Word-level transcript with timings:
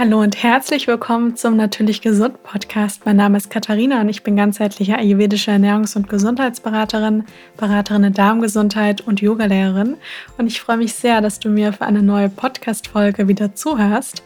Hallo 0.00 0.22
und 0.22 0.42
herzlich 0.42 0.86
willkommen 0.86 1.36
zum 1.36 1.58
Natürlich 1.58 2.00
Gesund 2.00 2.42
Podcast. 2.42 3.04
Mein 3.04 3.16
Name 3.16 3.36
ist 3.36 3.50
Katharina 3.50 4.00
und 4.00 4.08
ich 4.08 4.22
bin 4.22 4.34
ganzheitliche 4.34 4.96
ayurvedische 4.96 5.50
Ernährungs- 5.50 5.94
und 5.94 6.08
Gesundheitsberaterin, 6.08 7.24
Beraterin 7.58 8.04
in 8.04 8.14
Darmgesundheit 8.14 9.02
und 9.02 9.20
Yogalehrerin. 9.20 9.98
Und 10.38 10.46
ich 10.46 10.58
freue 10.58 10.78
mich 10.78 10.94
sehr, 10.94 11.20
dass 11.20 11.38
du 11.38 11.50
mir 11.50 11.74
für 11.74 11.84
eine 11.84 12.02
neue 12.02 12.30
Podcast-Folge 12.30 13.28
wieder 13.28 13.54
zuhörst. 13.54 14.22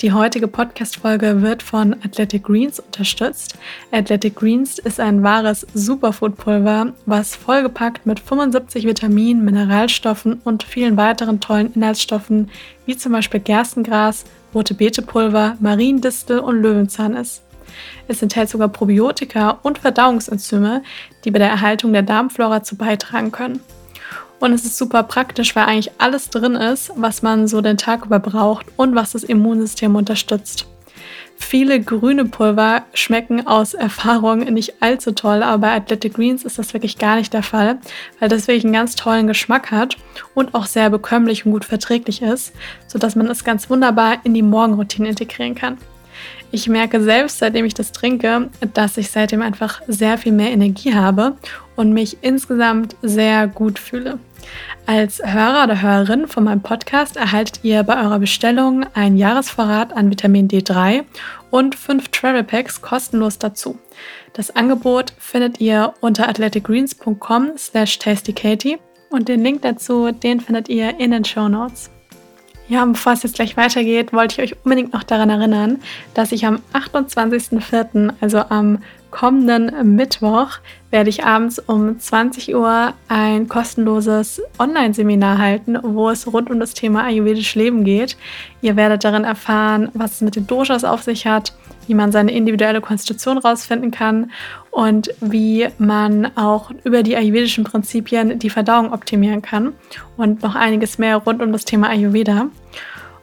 Die 0.00 0.12
heutige 0.12 0.48
Podcast-Folge 0.48 1.42
wird 1.42 1.62
von 1.62 1.92
Athletic 2.02 2.44
Greens 2.44 2.80
unterstützt. 2.80 3.58
Athletic 3.90 4.36
Greens 4.36 4.78
ist 4.78 4.98
ein 4.98 5.22
wahres 5.22 5.66
Superfood-Pulver, 5.74 6.94
was 7.04 7.36
vollgepackt 7.36 8.06
mit 8.06 8.18
75 8.18 8.86
Vitaminen, 8.86 9.44
Mineralstoffen 9.44 10.40
und 10.42 10.62
vielen 10.62 10.96
weiteren 10.96 11.38
tollen 11.38 11.74
Inhaltsstoffen, 11.74 12.48
wie 12.86 12.96
zum 12.96 13.12
Beispiel 13.12 13.40
Gerstengras, 13.40 14.24
rote 14.54 14.74
Beetepulver, 14.74 15.56
Mariendistel 15.60 16.38
und 16.38 16.62
Löwenzahn 16.62 17.14
ist. 17.14 17.42
Es 18.08 18.22
enthält 18.22 18.50
sogar 18.50 18.68
Probiotika 18.68 19.58
und 19.62 19.78
Verdauungsenzyme, 19.78 20.82
die 21.24 21.30
bei 21.30 21.38
der 21.38 21.48
Erhaltung 21.48 21.92
der 21.92 22.02
Darmflora 22.02 22.62
zu 22.62 22.76
beitragen 22.76 23.32
können. 23.32 23.60
Und 24.40 24.52
es 24.52 24.64
ist 24.64 24.76
super 24.76 25.04
praktisch, 25.04 25.54
weil 25.54 25.66
eigentlich 25.66 25.92
alles 25.98 26.28
drin 26.28 26.56
ist, 26.56 26.90
was 26.96 27.22
man 27.22 27.46
so 27.46 27.60
den 27.60 27.76
Tag 27.78 28.04
über 28.04 28.18
braucht 28.18 28.66
und 28.76 28.94
was 28.94 29.12
das 29.12 29.22
Immunsystem 29.22 29.94
unterstützt. 29.94 30.66
Viele 31.42 31.82
grüne 31.82 32.24
Pulver 32.24 32.84
schmecken 32.94 33.46
aus 33.46 33.74
Erfahrung 33.74 34.38
nicht 34.38 34.80
allzu 34.80 35.12
toll, 35.12 35.42
aber 35.42 35.58
bei 35.58 35.74
Athletic 35.74 36.14
Greens 36.14 36.44
ist 36.44 36.58
das 36.58 36.72
wirklich 36.72 36.96
gar 36.96 37.16
nicht 37.16 37.34
der 37.34 37.42
Fall, 37.42 37.78
weil 38.20 38.30
das 38.30 38.48
wirklich 38.48 38.64
einen 38.64 38.72
ganz 38.72 38.94
tollen 38.94 39.26
Geschmack 39.26 39.70
hat 39.70 39.98
und 40.34 40.54
auch 40.54 40.64
sehr 40.64 40.88
bekömmlich 40.88 41.44
und 41.44 41.52
gut 41.52 41.66
verträglich 41.66 42.22
ist, 42.22 42.54
sodass 42.86 43.16
man 43.16 43.26
es 43.26 43.44
ganz 43.44 43.68
wunderbar 43.68 44.18
in 44.24 44.32
die 44.32 44.40
Morgenroutine 44.40 45.10
integrieren 45.10 45.54
kann. 45.54 45.76
Ich 46.52 46.68
merke 46.68 47.02
selbst, 47.02 47.38
seitdem 47.38 47.66
ich 47.66 47.74
das 47.74 47.92
trinke, 47.92 48.48
dass 48.72 48.96
ich 48.96 49.10
seitdem 49.10 49.42
einfach 49.42 49.82
sehr 49.88 50.16
viel 50.16 50.32
mehr 50.32 50.52
Energie 50.52 50.94
habe 50.94 51.36
und 51.82 51.92
mich 51.92 52.18
insgesamt 52.22 52.94
sehr 53.02 53.48
gut 53.48 53.78
fühle. 53.78 54.20
Als 54.86 55.20
Hörer 55.24 55.64
oder 55.64 55.82
Hörerin 55.82 56.28
von 56.28 56.44
meinem 56.44 56.62
Podcast 56.62 57.16
erhaltet 57.16 57.60
ihr 57.64 57.82
bei 57.82 58.00
eurer 58.00 58.20
Bestellung 58.20 58.86
einen 58.94 59.16
Jahresvorrat 59.16 59.92
an 59.92 60.10
Vitamin 60.10 60.48
D3 60.48 61.04
und 61.50 61.74
fünf 61.74 62.08
Travel 62.08 62.44
Packs 62.44 62.80
kostenlos 62.80 63.38
dazu. 63.38 63.78
Das 64.32 64.54
Angebot 64.54 65.12
findet 65.18 65.60
ihr 65.60 65.92
unter 66.00 66.28
athleticgreens.com 66.28 67.52
slash 67.58 67.98
tastykatie 67.98 68.78
und 69.10 69.28
den 69.28 69.42
Link 69.42 69.62
dazu, 69.62 70.12
den 70.12 70.40
findet 70.40 70.68
ihr 70.68 71.00
in 71.00 71.10
den 71.10 71.24
Show 71.24 71.48
Notes. 71.48 71.90
Ja, 72.68 72.84
und 72.84 72.92
bevor 72.92 73.12
es 73.12 73.24
jetzt 73.24 73.34
gleich 73.34 73.56
weitergeht, 73.56 74.12
wollte 74.12 74.40
ich 74.40 74.52
euch 74.52 74.64
unbedingt 74.64 74.92
noch 74.92 75.02
daran 75.02 75.30
erinnern, 75.30 75.80
dass 76.14 76.30
ich 76.30 76.46
am 76.46 76.60
28.04., 76.72 78.14
also 78.20 78.38
am 78.48 78.78
kommenden 79.12 79.94
Mittwoch 79.94 80.58
werde 80.90 81.08
ich 81.08 81.24
abends 81.24 81.60
um 81.60 82.00
20 82.00 82.56
Uhr 82.56 82.94
ein 83.06 83.46
kostenloses 83.46 84.42
Online-Seminar 84.58 85.38
halten, 85.38 85.78
wo 85.80 86.10
es 86.10 86.32
rund 86.32 86.50
um 86.50 86.58
das 86.58 86.74
Thema 86.74 87.04
ayurvedisch 87.04 87.54
Leben 87.54 87.84
geht. 87.84 88.16
Ihr 88.60 88.74
werdet 88.74 89.04
darin 89.04 89.22
erfahren, 89.22 89.90
was 89.94 90.14
es 90.14 90.20
mit 90.22 90.34
den 90.34 90.48
Doshas 90.48 90.82
auf 90.82 91.02
sich 91.02 91.26
hat, 91.26 91.54
wie 91.86 91.94
man 91.94 92.10
seine 92.10 92.32
individuelle 92.32 92.80
Konstitution 92.80 93.38
rausfinden 93.38 93.92
kann 93.92 94.32
und 94.72 95.14
wie 95.20 95.68
man 95.78 96.36
auch 96.36 96.72
über 96.82 97.04
die 97.04 97.16
ayurvedischen 97.16 97.64
Prinzipien 97.64 98.38
die 98.38 98.50
Verdauung 98.50 98.92
optimieren 98.92 99.42
kann 99.42 99.74
und 100.16 100.42
noch 100.42 100.56
einiges 100.56 100.98
mehr 100.98 101.18
rund 101.18 101.42
um 101.42 101.52
das 101.52 101.64
Thema 101.64 101.90
Ayurveda. 101.90 102.48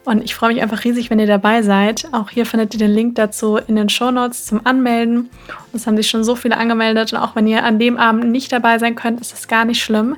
Und 0.04 0.24
ich 0.24 0.34
freue 0.34 0.52
mich 0.52 0.62
einfach 0.62 0.84
riesig, 0.84 1.10
wenn 1.10 1.18
ihr 1.18 1.26
dabei 1.26 1.62
seid. 1.62 2.08
Auch 2.12 2.30
hier 2.30 2.46
findet 2.46 2.72
ihr 2.72 2.78
den 2.78 2.90
Link 2.90 3.16
dazu 3.16 3.56
in 3.56 3.76
den 3.76 3.90
Show 3.90 4.10
Notes 4.10 4.46
zum 4.46 4.64
Anmelden. 4.64 5.28
Es 5.74 5.86
haben 5.86 5.96
sich 5.96 6.08
schon 6.08 6.24
so 6.24 6.36
viele 6.36 6.56
angemeldet. 6.56 7.12
Und 7.12 7.18
auch 7.18 7.36
wenn 7.36 7.46
ihr 7.46 7.64
an 7.64 7.78
dem 7.78 7.98
Abend 7.98 8.30
nicht 8.30 8.50
dabei 8.50 8.78
sein 8.78 8.94
könnt, 8.94 9.20
ist 9.20 9.32
das 9.32 9.46
gar 9.46 9.66
nicht 9.66 9.82
schlimm. 9.82 10.16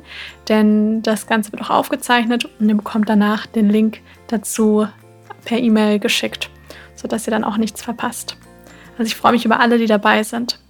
Denn 0.48 1.02
das 1.02 1.26
Ganze 1.26 1.50
wird 1.52 1.62
auch 1.62 1.70
aufgezeichnet 1.70 2.48
und 2.60 2.68
ihr 2.68 2.76
bekommt 2.76 3.08
danach 3.08 3.46
den 3.46 3.68
Link 3.68 4.00
dazu 4.28 4.86
per 5.44 5.58
E-Mail 5.58 5.98
geschickt, 5.98 6.48
sodass 6.94 7.26
ihr 7.26 7.32
dann 7.32 7.44
auch 7.44 7.56
nichts 7.56 7.82
verpasst. 7.82 8.36
Also 8.98 9.08
ich 9.08 9.16
freue 9.16 9.32
mich 9.32 9.44
über 9.44 9.58
alle, 9.58 9.78
die 9.78 9.86
dabei 9.86 10.22
sind. 10.22 10.60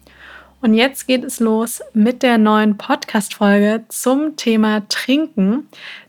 Und 0.62 0.74
jetzt 0.74 1.08
geht 1.08 1.24
es 1.24 1.40
los 1.40 1.82
mit 1.92 2.22
der 2.22 2.38
neuen 2.38 2.78
Podcast-Folge 2.78 3.84
zum 3.88 4.36
Thema 4.36 4.88
Trinken. 4.88 5.68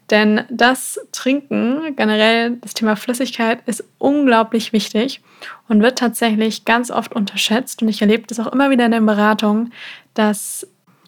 Denn 0.10 0.42
das 0.50 1.00
Trinken, 1.12 1.96
generell 1.96 2.58
das 2.58 2.74
Thema 2.74 2.96
Flüssigkeit, 2.96 3.60
ist 3.66 3.84
unglaublich 3.98 4.74
wichtig 4.74 5.22
und 5.70 5.82
wird 5.82 5.98
tatsächlich 5.98 6.66
ganz 6.66 6.92
oft 6.92 7.14
unterschätzt. 7.14 7.82
Und 7.82 7.90
ich 7.90 8.02
erlebe 8.02 8.28
das 8.28 8.40
auch 8.40 8.52
immer 8.52 8.70
wieder 8.70 8.86
in 8.86 8.92
den 8.92 9.06
Beratungen, 9.06 9.74
dass 10.14 10.68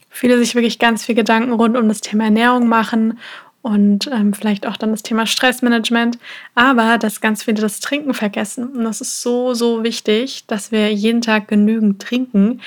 viele 0.09 0.37
sich 0.37 0.55
wirklich 0.55 0.79
ganz 0.79 1.05
viel 1.05 1.15
Gedanken 1.15 1.51
rund 1.51 1.75
um 1.77 1.87
das 1.87 2.01
Thema 2.01 2.25
Ernährung 2.25 2.67
machen 2.67 3.19
und 3.65 4.07
ähm, 4.13 4.31
vielleicht 4.33 4.67
auch 4.67 4.77
dann 4.77 4.91
das 4.91 5.01
Thema 5.01 5.25
Stressmanagement, 5.25 6.19
aber 6.53 6.99
dass 6.99 7.19
ganz 7.19 7.41
viele 7.41 7.61
das 7.61 7.79
Trinken 7.79 8.13
vergessen. 8.13 8.67
Und 8.67 8.83
das 8.83 9.01
ist 9.01 9.23
so, 9.23 9.55
so 9.55 9.83
wichtig, 9.83 10.45
dass 10.45 10.71
wir 10.71 10.93
jeden 10.93 11.21
Tag 11.21 11.47
genügend 11.47 11.99
trinken, 11.99 12.61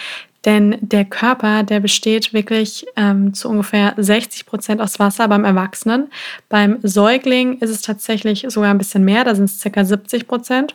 denn 0.44 0.78
der 0.80 1.04
Körper, 1.04 1.62
der 1.62 1.80
besteht 1.80 2.32
wirklich 2.32 2.86
ähm, 2.96 3.34
zu 3.34 3.48
ungefähr 3.48 3.94
60 3.96 4.46
Prozent 4.46 4.80
aus 4.80 4.98
Wasser 4.98 5.26
beim 5.28 5.44
Erwachsenen. 5.44 6.08
Beim 6.48 6.78
Säugling 6.82 7.58
ist 7.58 7.70
es 7.70 7.82
tatsächlich 7.82 8.46
sogar 8.48 8.70
ein 8.70 8.78
bisschen 8.78 9.04
mehr, 9.04 9.24
da 9.24 9.34
sind 9.34 9.46
es 9.46 9.60
ca. 9.60 9.84
70 9.84 10.28
Prozent. 10.28 10.74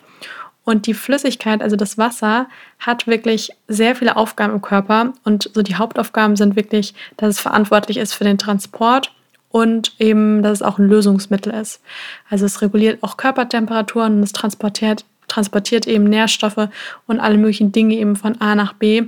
Und 0.65 0.87
die 0.87 0.93
Flüssigkeit, 0.93 1.61
also 1.61 1.75
das 1.75 1.97
Wasser, 1.97 2.47
hat 2.79 3.07
wirklich 3.07 3.51
sehr 3.67 3.95
viele 3.95 4.15
Aufgaben 4.15 4.53
im 4.53 4.61
Körper. 4.61 5.13
Und 5.25 5.49
so 5.53 5.61
die 5.61 5.75
Hauptaufgaben 5.75 6.35
sind 6.35 6.55
wirklich, 6.55 6.93
dass 7.17 7.29
es 7.29 7.39
verantwortlich 7.39 7.97
ist 7.97 8.13
für 8.13 8.23
den 8.23 8.37
Transport 8.37 9.13
und 9.49 9.93
eben, 9.99 10.41
dass 10.41 10.53
es 10.53 10.61
auch 10.61 10.79
ein 10.79 10.87
Lösungsmittel 10.87 11.53
ist. 11.53 11.81
Also 12.29 12.45
es 12.45 12.61
reguliert 12.61 13.03
auch 13.03 13.17
Körpertemperaturen 13.17 14.17
und 14.17 14.23
es 14.23 14.31
transportiert, 14.31 15.05
transportiert 15.27 15.85
eben 15.85 16.05
Nährstoffe 16.05 16.69
und 17.07 17.19
alle 17.19 17.37
möglichen 17.37 17.71
Dinge 17.71 17.95
eben 17.95 18.15
von 18.15 18.39
A 18.39 18.55
nach 18.55 18.73
B 18.73 19.03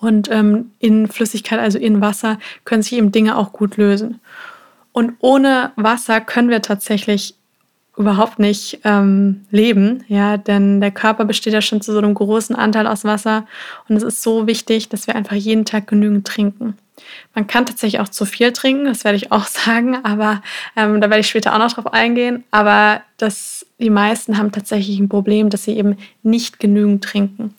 und 0.00 0.30
ähm, 0.30 0.72
in 0.78 1.08
Flüssigkeit, 1.08 1.58
also 1.58 1.78
in 1.78 2.00
Wasser, 2.00 2.38
können 2.64 2.82
sich 2.82 2.94
eben 2.94 3.12
Dinge 3.12 3.36
auch 3.36 3.52
gut 3.52 3.76
lösen. 3.76 4.20
Und 4.92 5.14
ohne 5.18 5.72
Wasser 5.76 6.20
können 6.20 6.50
wir 6.50 6.62
tatsächlich 6.62 7.34
überhaupt 7.96 8.38
nicht 8.38 8.80
ähm, 8.84 9.44
leben, 9.50 10.04
ja, 10.08 10.36
denn 10.36 10.80
der 10.80 10.90
Körper 10.90 11.24
besteht 11.24 11.52
ja 11.52 11.60
schon 11.60 11.80
zu 11.80 11.92
so 11.92 11.98
einem 11.98 12.14
großen 12.14 12.56
Anteil 12.56 12.86
aus 12.86 13.04
Wasser 13.04 13.46
und 13.88 13.96
es 13.96 14.02
ist 14.02 14.22
so 14.22 14.46
wichtig, 14.46 14.88
dass 14.88 15.06
wir 15.06 15.14
einfach 15.14 15.36
jeden 15.36 15.64
Tag 15.64 15.86
genügend 15.86 16.26
trinken. 16.26 16.76
Man 17.34 17.46
kann 17.46 17.66
tatsächlich 17.66 18.00
auch 18.00 18.08
zu 18.08 18.24
viel 18.24 18.52
trinken, 18.52 18.86
das 18.86 19.04
werde 19.04 19.16
ich 19.16 19.30
auch 19.32 19.46
sagen, 19.46 19.98
aber 20.04 20.42
ähm, 20.76 21.00
da 21.00 21.08
werde 21.08 21.20
ich 21.20 21.28
später 21.28 21.54
auch 21.54 21.58
noch 21.58 21.72
drauf 21.72 21.92
eingehen. 21.92 22.44
Aber 22.50 23.02
das, 23.16 23.66
die 23.78 23.90
meisten 23.90 24.38
haben 24.38 24.52
tatsächlich 24.52 24.98
ein 24.98 25.08
Problem, 25.08 25.50
dass 25.50 25.64
sie 25.64 25.76
eben 25.76 25.96
nicht 26.22 26.58
genügend 26.58 27.04
trinken. 27.04 27.54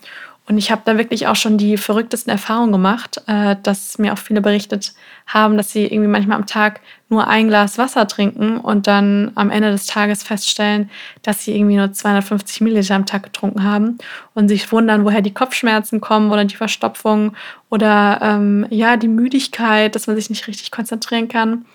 Und 0.48 0.60
ich 0.60 0.70
habe 0.70 0.84
da 0.86 0.96
wirklich 0.98 1.26
auch 1.26 1.36
schon 1.36 1.58
die 1.58 1.76
verrücktesten 1.76 2.32
Erfahrungen 2.32 2.72
gemacht, 2.72 3.20
äh, 3.26 3.56
dass 3.64 3.98
mir 3.98 4.14
auch 4.14 4.18
viele 4.20 4.42
berichtet 4.42 4.94
haben, 5.26 5.58
dass 5.58 5.72
sie 5.72 5.86
irgendwie 5.86 6.08
manchmal 6.08 6.38
am 6.38 6.46
Tag 6.46 6.82
nur 7.10 7.28
ein 7.28 7.48
Glas 7.48 7.80
Wasser 7.80 8.08
trinken 8.08 8.58
und 8.58 8.86
dann 8.86 9.32
am 9.34 9.50
Ende 9.50 9.72
des 9.72 9.88
Tages 9.88 10.22
feststellen, 10.22 10.92
dass 11.24 11.44
sie 11.44 11.56
irgendwie 11.56 11.78
nur 11.78 11.92
250 11.92 12.62
Milliliter 12.62 12.94
am 12.94 13.08
Tag 13.08 13.24
getrunken 13.24 13.64
haben 13.64 13.98
und 14.36 14.48
sich 14.48 14.72
wundern, 14.72 15.04
woher 15.04 15.24
die 15.24 15.34
Kopfschmerzen 15.34 16.00
kommen 16.00 16.32
oder 16.32 16.46
die 16.46 16.56
Verstopfung 16.56 17.36
oder 17.72 18.20
ähm, 18.22 18.68
ja, 18.70 18.98
die 18.98 19.08
Müdigkeit, 19.08 19.96
dass 19.96 20.06
man 20.06 20.16
sich 20.16 20.30
nicht 20.30 20.48
richtig 20.48 20.70
konzentrieren 20.70 21.28
kann. 21.28 21.66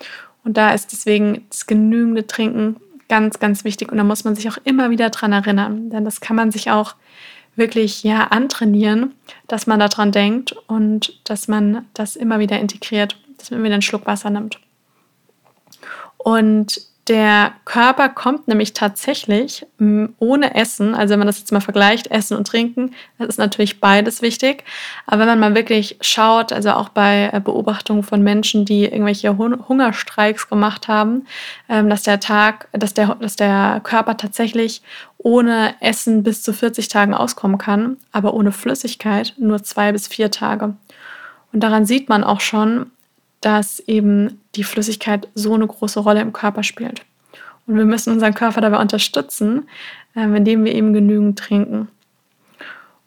Und 0.45 0.55
da 0.55 0.71
ist 0.71 0.93
deswegen 0.93 1.45
das 1.49 1.67
genügende 1.67 2.25
Trinken 2.25 2.77
ganz, 3.09 3.39
ganz 3.39 3.65
wichtig. 3.65 3.91
Und 3.91 3.97
da 3.97 4.05
muss 4.05 4.23
man 4.23 4.35
sich 4.35 4.47
auch 4.49 4.57
immer 4.63 4.89
wieder 4.89 5.09
dran 5.09 5.33
erinnern, 5.33 5.89
denn 5.89 6.05
das 6.05 6.21
kann 6.21 6.37
man 6.37 6.51
sich 6.51 6.71
auch 6.71 6.95
wirklich 7.55 8.03
ja 8.03 8.27
antrainieren, 8.27 9.13
dass 9.47 9.67
man 9.67 9.79
daran 9.79 10.11
denkt 10.11 10.53
und 10.67 11.19
dass 11.23 11.47
man 11.47 11.85
das 11.93 12.15
immer 12.15 12.39
wieder 12.39 12.59
integriert, 12.59 13.17
dass 13.37 13.51
man 13.51 13.63
wieder 13.63 13.73
einen 13.73 13.81
Schluck 13.81 14.05
Wasser 14.05 14.29
nimmt. 14.29 14.59
Und 16.17 16.90
der 17.11 17.51
Körper 17.65 18.07
kommt 18.07 18.47
nämlich 18.47 18.71
tatsächlich 18.71 19.65
ohne 20.17 20.55
Essen, 20.55 20.95
also 20.95 21.11
wenn 21.11 21.19
man 21.19 21.27
das 21.27 21.39
jetzt 21.39 21.51
mal 21.51 21.59
vergleicht, 21.59 22.07
Essen 22.07 22.37
und 22.37 22.47
Trinken, 22.47 22.93
das 23.19 23.27
ist 23.27 23.37
natürlich 23.37 23.81
beides 23.81 24.21
wichtig. 24.21 24.63
Aber 25.07 25.19
wenn 25.19 25.27
man 25.27 25.39
mal 25.41 25.55
wirklich 25.55 25.97
schaut, 25.99 26.53
also 26.53 26.71
auch 26.71 26.87
bei 26.87 27.29
äh, 27.33 27.41
Beobachtungen 27.41 28.03
von 28.03 28.23
Menschen, 28.23 28.63
die 28.63 28.85
irgendwelche 28.85 29.37
Hungerstreiks 29.37 30.47
gemacht 30.47 30.87
haben, 30.87 31.25
ähm, 31.67 31.89
dass 31.89 32.03
der 32.03 32.21
Tag, 32.21 32.69
dass 32.71 32.93
der, 32.93 33.15
dass 33.15 33.35
der 33.35 33.81
Körper 33.83 34.15
tatsächlich 34.15 34.81
ohne 35.17 35.75
Essen 35.81 36.23
bis 36.23 36.43
zu 36.43 36.53
40 36.53 36.87
Tagen 36.87 37.13
auskommen 37.13 37.57
kann, 37.57 37.97
aber 38.13 38.33
ohne 38.33 38.53
Flüssigkeit 38.53 39.33
nur 39.37 39.61
zwei 39.63 39.91
bis 39.91 40.07
vier 40.07 40.31
Tage. 40.31 40.75
Und 41.51 41.59
daran 41.59 41.85
sieht 41.85 42.07
man 42.07 42.23
auch 42.23 42.39
schon, 42.39 42.89
dass 43.41 43.79
eben 43.79 44.39
die 44.55 44.63
Flüssigkeit 44.63 45.27
so 45.35 45.53
eine 45.53 45.67
große 45.67 45.99
Rolle 45.99 46.21
im 46.21 46.33
Körper 46.33 46.63
spielt. 46.63 47.01
Und 47.67 47.77
wir 47.77 47.85
müssen 47.85 48.13
unseren 48.13 48.33
Körper 48.33 48.61
dabei 48.61 48.79
unterstützen, 48.79 49.67
äh, 50.15 50.23
indem 50.23 50.65
wir 50.65 50.73
eben 50.73 50.93
genügend 50.93 51.37
trinken. 51.37 51.87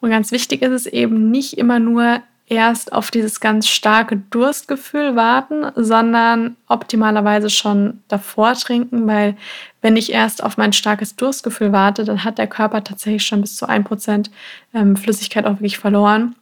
Und 0.00 0.10
ganz 0.10 0.32
wichtig 0.32 0.62
ist 0.62 0.72
es 0.72 0.86
eben 0.86 1.30
nicht 1.30 1.56
immer 1.56 1.78
nur 1.78 2.20
erst 2.46 2.92
auf 2.92 3.10
dieses 3.10 3.40
ganz 3.40 3.68
starke 3.68 4.18
Durstgefühl 4.30 5.16
warten, 5.16 5.66
sondern 5.76 6.56
optimalerweise 6.68 7.48
schon 7.48 8.02
davor 8.08 8.54
trinken, 8.54 9.06
weil 9.06 9.36
wenn 9.80 9.96
ich 9.96 10.12
erst 10.12 10.42
auf 10.42 10.56
mein 10.56 10.72
starkes 10.72 11.16
Durstgefühl 11.16 11.72
warte, 11.72 12.04
dann 12.04 12.24
hat 12.24 12.38
der 12.38 12.46
Körper 12.46 12.84
tatsächlich 12.84 13.24
schon 13.24 13.40
bis 13.40 13.56
zu 13.56 13.66
1% 13.66 14.30
ähm, 14.74 14.96
Flüssigkeit 14.96 15.46
auch 15.46 15.52
wirklich 15.52 15.78
verloren. 15.78 16.34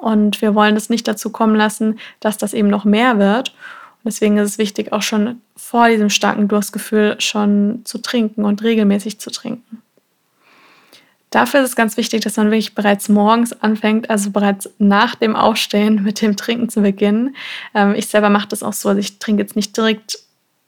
Und 0.00 0.40
wir 0.42 0.54
wollen 0.54 0.76
es 0.76 0.90
nicht 0.90 1.08
dazu 1.08 1.30
kommen 1.30 1.56
lassen, 1.56 1.98
dass 2.20 2.38
das 2.38 2.54
eben 2.54 2.68
noch 2.68 2.84
mehr 2.84 3.18
wird. 3.18 3.50
Und 3.50 4.12
deswegen 4.12 4.36
ist 4.38 4.50
es 4.50 4.58
wichtig, 4.58 4.92
auch 4.92 5.02
schon 5.02 5.40
vor 5.56 5.88
diesem 5.88 6.10
starken 6.10 6.48
Durstgefühl 6.48 7.16
schon 7.20 7.80
zu 7.84 7.98
trinken 7.98 8.44
und 8.44 8.62
regelmäßig 8.62 9.18
zu 9.18 9.30
trinken. 9.30 9.82
Dafür 11.30 11.60
ist 11.60 11.70
es 11.70 11.76
ganz 11.76 11.96
wichtig, 11.96 12.22
dass 12.22 12.36
man 12.36 12.46
wirklich 12.46 12.74
bereits 12.74 13.08
morgens 13.08 13.52
anfängt, 13.52 14.08
also 14.08 14.30
bereits 14.30 14.70
nach 14.78 15.16
dem 15.16 15.34
Aufstehen 15.34 16.02
mit 16.04 16.22
dem 16.22 16.36
Trinken 16.36 16.68
zu 16.68 16.82
beginnen. 16.82 17.34
Ähm, 17.74 17.94
ich 17.94 18.06
selber 18.06 18.30
mache 18.30 18.48
das 18.48 18.62
auch 18.62 18.72
so, 18.72 18.88
also 18.88 19.00
ich 19.00 19.18
trinke 19.18 19.42
jetzt 19.42 19.56
nicht 19.56 19.76
direkt, 19.76 20.18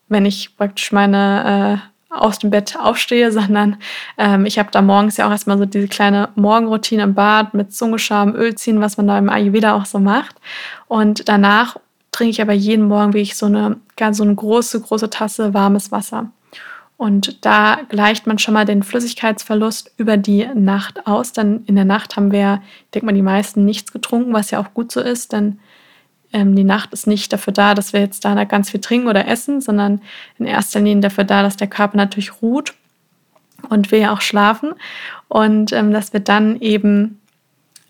wenn 0.09 0.27
ich 0.27 0.57
praktisch 0.57 0.91
meine 0.93 1.81
äh, 1.81 1.98
aus 2.11 2.39
dem 2.39 2.51
Bett 2.51 2.77
aufstehe, 2.79 3.33
sondern 3.33 3.77
ähm, 4.17 4.47
ich 4.47 4.59
habe 4.59 4.71
da 4.71 4.83
morgens 4.83 5.17
ja 5.17 5.27
auch 5.27 5.31
erstmal 5.31 5.59
so 5.59 5.65
diese 5.65 5.89
kleine 5.89 6.31
Morgenroutine 6.35 7.03
im 7.03 7.15
Bad 7.15 7.55
mit 7.55 7.73
Zungescham, 7.73 8.35
Öl 8.35 8.55
ziehen, 8.55 8.81
was 8.81 8.97
man 8.97 9.07
da 9.07 9.19
im 9.19 9.31
Ayurveda 9.31 9.75
auch 9.75 9.87
so 9.87 9.99
macht. 9.99 10.37
Und 10.87 11.29
danach 11.29 11.77
trinke 12.13 12.31
ich 12.31 12.43
aber 12.43 12.53
jeden 12.53 12.87
Morgen 12.87 13.13
wirklich 13.13 13.37
so 13.37 13.47
eine 13.47 13.77
ganz 13.97 14.17
so 14.17 14.25
eine 14.25 14.35
große, 14.35 14.81
große 14.81 15.11
Tasse 15.11 15.55
warmes 15.55 15.93
Wasser. 15.93 16.31
Und 16.97 17.47
da 17.47 17.79
gleicht 17.89 18.27
man 18.27 18.41
schon 18.41 18.55
mal 18.55 18.65
den 18.65 18.83
Flüssigkeitsverlust 18.83 19.93
über 19.99 20.17
die 20.17 20.49
Nacht 20.55 21.07
aus. 21.07 21.33
Dann 21.33 21.63
in 21.67 21.77
der 21.77 21.85
Nacht 21.85 22.17
haben 22.17 22.33
wir, 22.33 22.61
ich 22.87 22.91
denke 22.91 23.07
mal, 23.07 23.15
die 23.15 23.23
meisten 23.23 23.65
nichts 23.65 23.93
getrunken, 23.93 24.33
was 24.33 24.51
ja 24.51 24.59
auch 24.59 24.75
gut 24.75 24.91
so 24.91 25.01
ist, 25.01 25.33
denn 25.33 25.61
ähm, 26.33 26.55
die 26.55 26.65
Nacht 26.65 26.93
ist 26.93 27.07
nicht 27.07 27.33
dafür 27.33 27.53
da, 27.53 27.75
dass 27.75 27.93
wir 27.93 28.01
jetzt 28.01 28.25
da 28.25 28.45
ganz 28.45 28.71
viel 28.71 28.81
trinken 28.81 29.09
oder 29.09 29.27
essen, 29.27 29.61
sondern 29.61 30.01
in 30.39 30.47
erster 30.47 30.81
Linie 30.81 31.03
dafür 31.03 31.25
da, 31.25 31.43
dass 31.43 31.57
der 31.57 31.69
Körper 31.69 31.97
natürlich 31.97 32.43
ruht 32.43 32.75
und 33.69 33.91
wir 33.91 33.99
ja 33.99 34.13
auch 34.13 34.21
schlafen 34.21 34.75
und 35.29 35.73
ähm, 35.73 35.93
dass 35.93 36.13
wir 36.13 36.21
dann 36.21 36.61
eben 36.61 37.21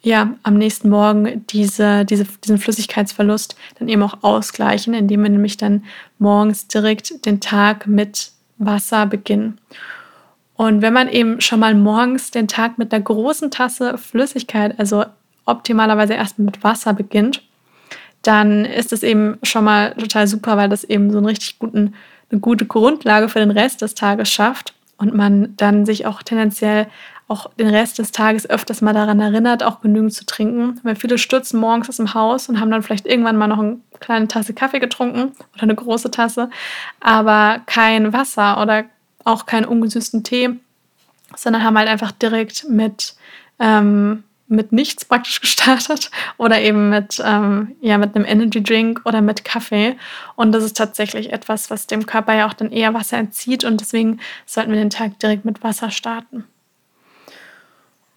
ja 0.02 0.35
am 0.43 0.55
nächsten 0.55 0.88
Morgen 0.88 1.44
diese, 1.49 2.05
diese, 2.05 2.25
diesen 2.44 2.58
Flüssigkeitsverlust 2.58 3.56
dann 3.79 3.88
eben 3.88 4.02
auch 4.02 4.19
ausgleichen, 4.23 4.94
indem 4.94 5.23
wir 5.25 5.31
nämlich 5.31 5.56
dann 5.56 5.85
morgens 6.19 6.69
direkt 6.69 7.26
den 7.26 7.40
Tag 7.40 7.87
mit 7.87 8.32
Wasser 8.58 9.06
beginnen. 9.06 9.58
Und 10.55 10.82
wenn 10.82 10.93
man 10.93 11.08
eben 11.08 11.40
schon 11.40 11.61
mal 11.61 11.75
morgens 11.75 12.31
den 12.31 12.49
Tag 12.49 12.79
mit 12.79 12.93
einer 12.93 13.02
großen 13.02 13.50
Tasse 13.50 13.96
Flüssigkeit, 13.96 14.79
also 14.79 15.05
optimalerweise 15.44 16.14
erst 16.14 16.38
mit 16.38 16.64
Wasser 16.64 16.94
beginnt, 16.94 17.43
dann 18.28 18.66
ist 18.66 18.92
es 18.92 19.02
eben 19.02 19.38
schon 19.42 19.64
mal 19.64 19.94
total 19.94 20.26
super, 20.26 20.58
weil 20.58 20.69
das 20.69 20.84
eben 20.84 21.10
so 21.10 21.16
einen 21.16 21.26
richtig 21.26 21.58
guten, 21.58 21.94
eine 22.30 22.40
gute 22.40 22.66
Grundlage 22.66 23.30
für 23.30 23.38
den 23.38 23.50
Rest 23.50 23.80
des 23.80 23.94
Tages 23.94 24.28
schafft 24.28 24.75
und 24.98 25.14
man 25.14 25.54
dann 25.56 25.86
sich 25.86 26.04
auch 26.04 26.22
tendenziell 26.22 26.88
auch 27.26 27.50
den 27.54 27.69
Rest 27.69 27.98
des 27.98 28.12
Tages 28.12 28.48
öfters 28.48 28.82
mal 28.82 28.92
daran 28.92 29.19
erinnert, 29.19 29.62
auch 29.62 29.80
genügend 29.80 30.12
zu 30.12 30.26
trinken. 30.26 30.78
Weil 30.82 30.94
viele 30.94 31.16
stürzen 31.16 31.58
morgens 31.58 31.88
aus 31.88 31.96
dem 31.96 32.12
Haus 32.12 32.50
und 32.50 32.60
haben 32.60 32.70
dann 32.70 32.82
vielleicht 32.82 33.06
irgendwann 33.06 33.38
mal 33.38 33.46
noch 33.46 33.60
eine 33.60 33.78
kleine 33.98 34.28
Tasse 34.28 34.52
Kaffee 34.52 34.78
getrunken 34.78 35.32
oder 35.54 35.62
eine 35.62 35.75
große 35.75 36.10
Tasse, 36.10 36.50
aber 37.00 37.62
kein 37.64 38.12
Wasser 38.12 38.60
oder 38.60 38.84
auch 39.25 39.46
keinen 39.46 39.64
ungesüßten 39.64 40.22
Tee, 40.22 40.50
sondern 41.34 41.64
haben 41.64 41.78
halt 41.78 41.88
einfach 41.88 42.12
direkt 42.12 42.69
mit, 42.69 43.14
ähm, 43.58 44.25
mit 44.49 44.73
nichts 44.73 45.05
praktisch 45.05 45.41
gestartet 45.43 46.11
oder 46.37 46.61
eben 46.61 46.91
mit, 46.91 47.23
ähm, 47.25 47.77
ja, 47.81 47.99
mit 47.99 48.17
einem 48.17 48.25
Energy 48.25 48.62
Drink 48.62 49.03
oder 49.05 49.21
mit 49.21 49.45
Kaffee. 49.45 49.97
Und 50.37 50.53
das 50.53 50.65
ist 50.65 50.77
tatsächlich 50.77 51.33
etwas, 51.33 51.71
was 51.71 51.87
dem 51.87 52.06
Körper 52.06 52.35
ja 52.35 52.49
auch 52.49 52.55
dann 52.55 52.73
eher 52.73 52.95
Wasser 52.95 53.19
entzieht 53.19 53.65
und 53.65 53.81
deswegen 53.81 54.21
sollten 54.47 54.73
wir 54.73 54.79
den 54.79 54.91
Tag 54.91 55.19
direkt 55.19 55.45
mit 55.45 55.62
Wasser 55.62 55.91
starten. 55.91 56.45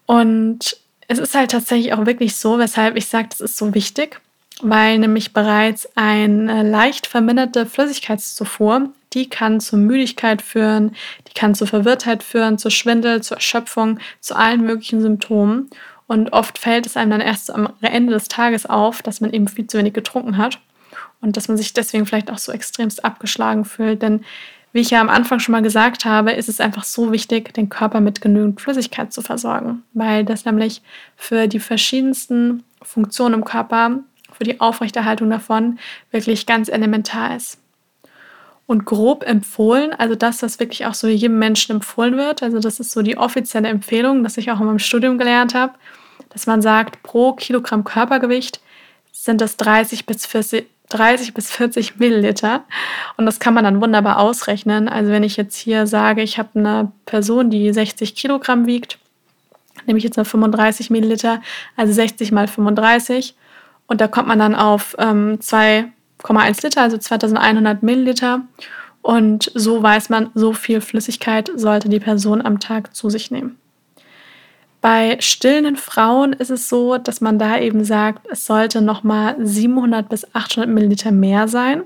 Und 0.06 0.76
es 1.08 1.18
ist 1.18 1.34
halt 1.34 1.50
tatsächlich 1.50 1.92
auch 1.92 2.06
wirklich 2.06 2.36
so, 2.36 2.58
weshalb 2.58 2.96
ich 2.96 3.06
sage, 3.06 3.28
das 3.30 3.40
ist 3.40 3.56
so 3.56 3.74
wichtig, 3.74 4.20
weil 4.62 4.98
nämlich 4.98 5.32
bereits 5.32 5.88
eine 5.94 6.62
leicht 6.62 7.06
verminderte 7.06 7.66
Flüssigkeitszufuhr, 7.66 8.90
die 9.12 9.28
kann 9.28 9.60
zur 9.60 9.78
Müdigkeit 9.78 10.42
führen, 10.42 10.94
die 11.28 11.34
kann 11.34 11.54
zur 11.54 11.66
Verwirrtheit 11.66 12.22
führen, 12.22 12.58
zu 12.58 12.70
Schwindel, 12.70 13.22
zur 13.22 13.38
Erschöpfung, 13.38 13.98
zu 14.20 14.36
allen 14.36 14.62
möglichen 14.62 15.02
Symptomen. 15.02 15.68
Und 16.12 16.34
oft 16.34 16.58
fällt 16.58 16.84
es 16.84 16.98
einem 16.98 17.10
dann 17.10 17.22
erst 17.22 17.50
am 17.50 17.70
Ende 17.80 18.12
des 18.12 18.28
Tages 18.28 18.66
auf, 18.66 19.00
dass 19.00 19.22
man 19.22 19.32
eben 19.32 19.48
viel 19.48 19.66
zu 19.66 19.78
wenig 19.78 19.94
getrunken 19.94 20.36
hat 20.36 20.58
und 21.22 21.38
dass 21.38 21.48
man 21.48 21.56
sich 21.56 21.72
deswegen 21.72 22.04
vielleicht 22.04 22.30
auch 22.30 22.36
so 22.36 22.52
extremst 22.52 23.02
abgeschlagen 23.02 23.64
fühlt. 23.64 24.02
Denn 24.02 24.22
wie 24.74 24.80
ich 24.80 24.90
ja 24.90 25.00
am 25.00 25.08
Anfang 25.08 25.38
schon 25.38 25.52
mal 25.52 25.62
gesagt 25.62 26.04
habe, 26.04 26.32
ist 26.32 26.50
es 26.50 26.60
einfach 26.60 26.84
so 26.84 27.12
wichtig, 27.12 27.54
den 27.54 27.70
Körper 27.70 28.02
mit 28.02 28.20
genügend 28.20 28.60
Flüssigkeit 28.60 29.10
zu 29.10 29.22
versorgen, 29.22 29.84
weil 29.94 30.22
das 30.26 30.44
nämlich 30.44 30.82
für 31.16 31.48
die 31.48 31.60
verschiedensten 31.60 32.62
Funktionen 32.82 33.36
im 33.36 33.44
Körper, 33.46 34.00
für 34.32 34.44
die 34.44 34.60
Aufrechterhaltung 34.60 35.30
davon 35.30 35.78
wirklich 36.10 36.44
ganz 36.44 36.68
elementar 36.68 37.36
ist. 37.36 37.58
Und 38.66 38.84
grob 38.84 39.24
empfohlen, 39.24 39.94
also 39.94 40.14
das, 40.14 40.42
was 40.42 40.60
wirklich 40.60 40.84
auch 40.84 40.94
so 40.94 41.08
jedem 41.08 41.38
Menschen 41.38 41.76
empfohlen 41.76 42.18
wird, 42.18 42.42
also 42.42 42.60
das 42.60 42.80
ist 42.80 42.92
so 42.92 43.00
die 43.00 43.16
offizielle 43.16 43.68
Empfehlung, 43.68 44.22
das 44.22 44.36
ich 44.36 44.50
auch 44.50 44.60
in 44.60 44.66
meinem 44.66 44.78
Studium 44.78 45.16
gelernt 45.16 45.54
habe, 45.54 45.72
dass 46.32 46.46
man 46.46 46.62
sagt, 46.62 47.02
pro 47.02 47.32
Kilogramm 47.32 47.84
Körpergewicht 47.84 48.60
sind 49.12 49.40
das 49.40 49.56
30 49.56 50.06
bis 50.06 50.26
40, 50.26 50.66
30 50.88 51.34
bis 51.34 51.50
40 51.50 51.96
Milliliter. 51.96 52.64
Und 53.16 53.26
das 53.26 53.40
kann 53.40 53.54
man 53.54 53.64
dann 53.64 53.80
wunderbar 53.80 54.18
ausrechnen. 54.18 54.88
Also 54.88 55.10
wenn 55.10 55.22
ich 55.22 55.36
jetzt 55.36 55.56
hier 55.56 55.86
sage, 55.86 56.22
ich 56.22 56.38
habe 56.38 56.58
eine 56.58 56.92
Person, 57.06 57.50
die 57.50 57.72
60 57.72 58.14
Kilogramm 58.14 58.66
wiegt, 58.66 58.98
nehme 59.86 59.98
ich 59.98 60.04
jetzt 60.04 60.16
mal 60.16 60.24
35 60.24 60.90
Milliliter, 60.90 61.40
also 61.76 61.92
60 61.92 62.32
mal 62.32 62.48
35. 62.48 63.34
Und 63.86 64.00
da 64.00 64.08
kommt 64.08 64.28
man 64.28 64.38
dann 64.38 64.54
auf 64.54 64.96
ähm, 64.98 65.38
2,1 65.40 66.62
Liter, 66.62 66.82
also 66.82 66.98
2100 66.98 67.82
Milliliter. 67.82 68.42
Und 69.02 69.50
so 69.54 69.82
weiß 69.82 70.08
man, 70.08 70.30
so 70.34 70.52
viel 70.52 70.80
Flüssigkeit 70.80 71.50
sollte 71.56 71.88
die 71.88 72.00
Person 72.00 72.40
am 72.40 72.60
Tag 72.60 72.94
zu 72.94 73.10
sich 73.10 73.30
nehmen. 73.30 73.58
Bei 74.82 75.16
stillenden 75.20 75.76
Frauen 75.76 76.32
ist 76.32 76.50
es 76.50 76.68
so, 76.68 76.98
dass 76.98 77.20
man 77.20 77.38
da 77.38 77.56
eben 77.56 77.84
sagt, 77.84 78.26
es 78.28 78.44
sollte 78.44 78.82
nochmal 78.82 79.36
700 79.38 80.08
bis 80.08 80.34
800 80.34 80.68
Milliliter 80.68 81.12
mehr 81.12 81.46
sein, 81.46 81.84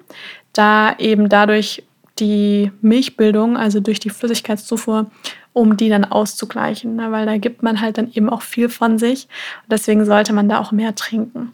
da 0.55 0.97
eben 0.99 1.29
dadurch 1.29 1.85
die 2.19 2.73
Milchbildung, 2.81 3.59
also 3.59 3.81
durch 3.81 4.01
die 4.01 4.09
Flüssigkeitszufuhr, 4.09 5.11
um 5.53 5.77
die 5.77 5.91
dann 5.91 6.07
auszugleichen, 6.07 6.97
ne? 6.97 7.13
weil 7.13 7.27
da 7.27 7.37
gibt 7.37 7.63
man 7.63 7.83
halt 7.83 7.99
dann 7.99 8.11
eben 8.15 8.31
auch 8.31 8.41
viel 8.41 8.71
von 8.71 8.99
sich 8.99 9.29
und 9.65 9.73
deswegen 9.73 10.07
sollte 10.07 10.33
man 10.33 10.49
da 10.49 10.59
auch 10.59 10.73
mehr 10.73 10.95
trinken. 10.95 11.53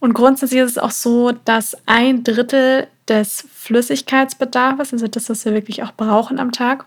Und 0.00 0.12
grundsätzlich 0.12 0.60
ist 0.60 0.72
es 0.72 0.78
auch 0.78 0.90
so, 0.90 1.32
dass 1.46 1.78
ein 1.86 2.24
Drittel 2.24 2.88
des 3.08 3.48
Flüssigkeitsbedarfs, 3.54 4.92
also 4.92 5.08
das, 5.08 5.30
was 5.30 5.46
wir 5.46 5.54
wirklich 5.54 5.82
auch 5.82 5.92
brauchen 5.92 6.38
am 6.38 6.52
Tag, 6.52 6.84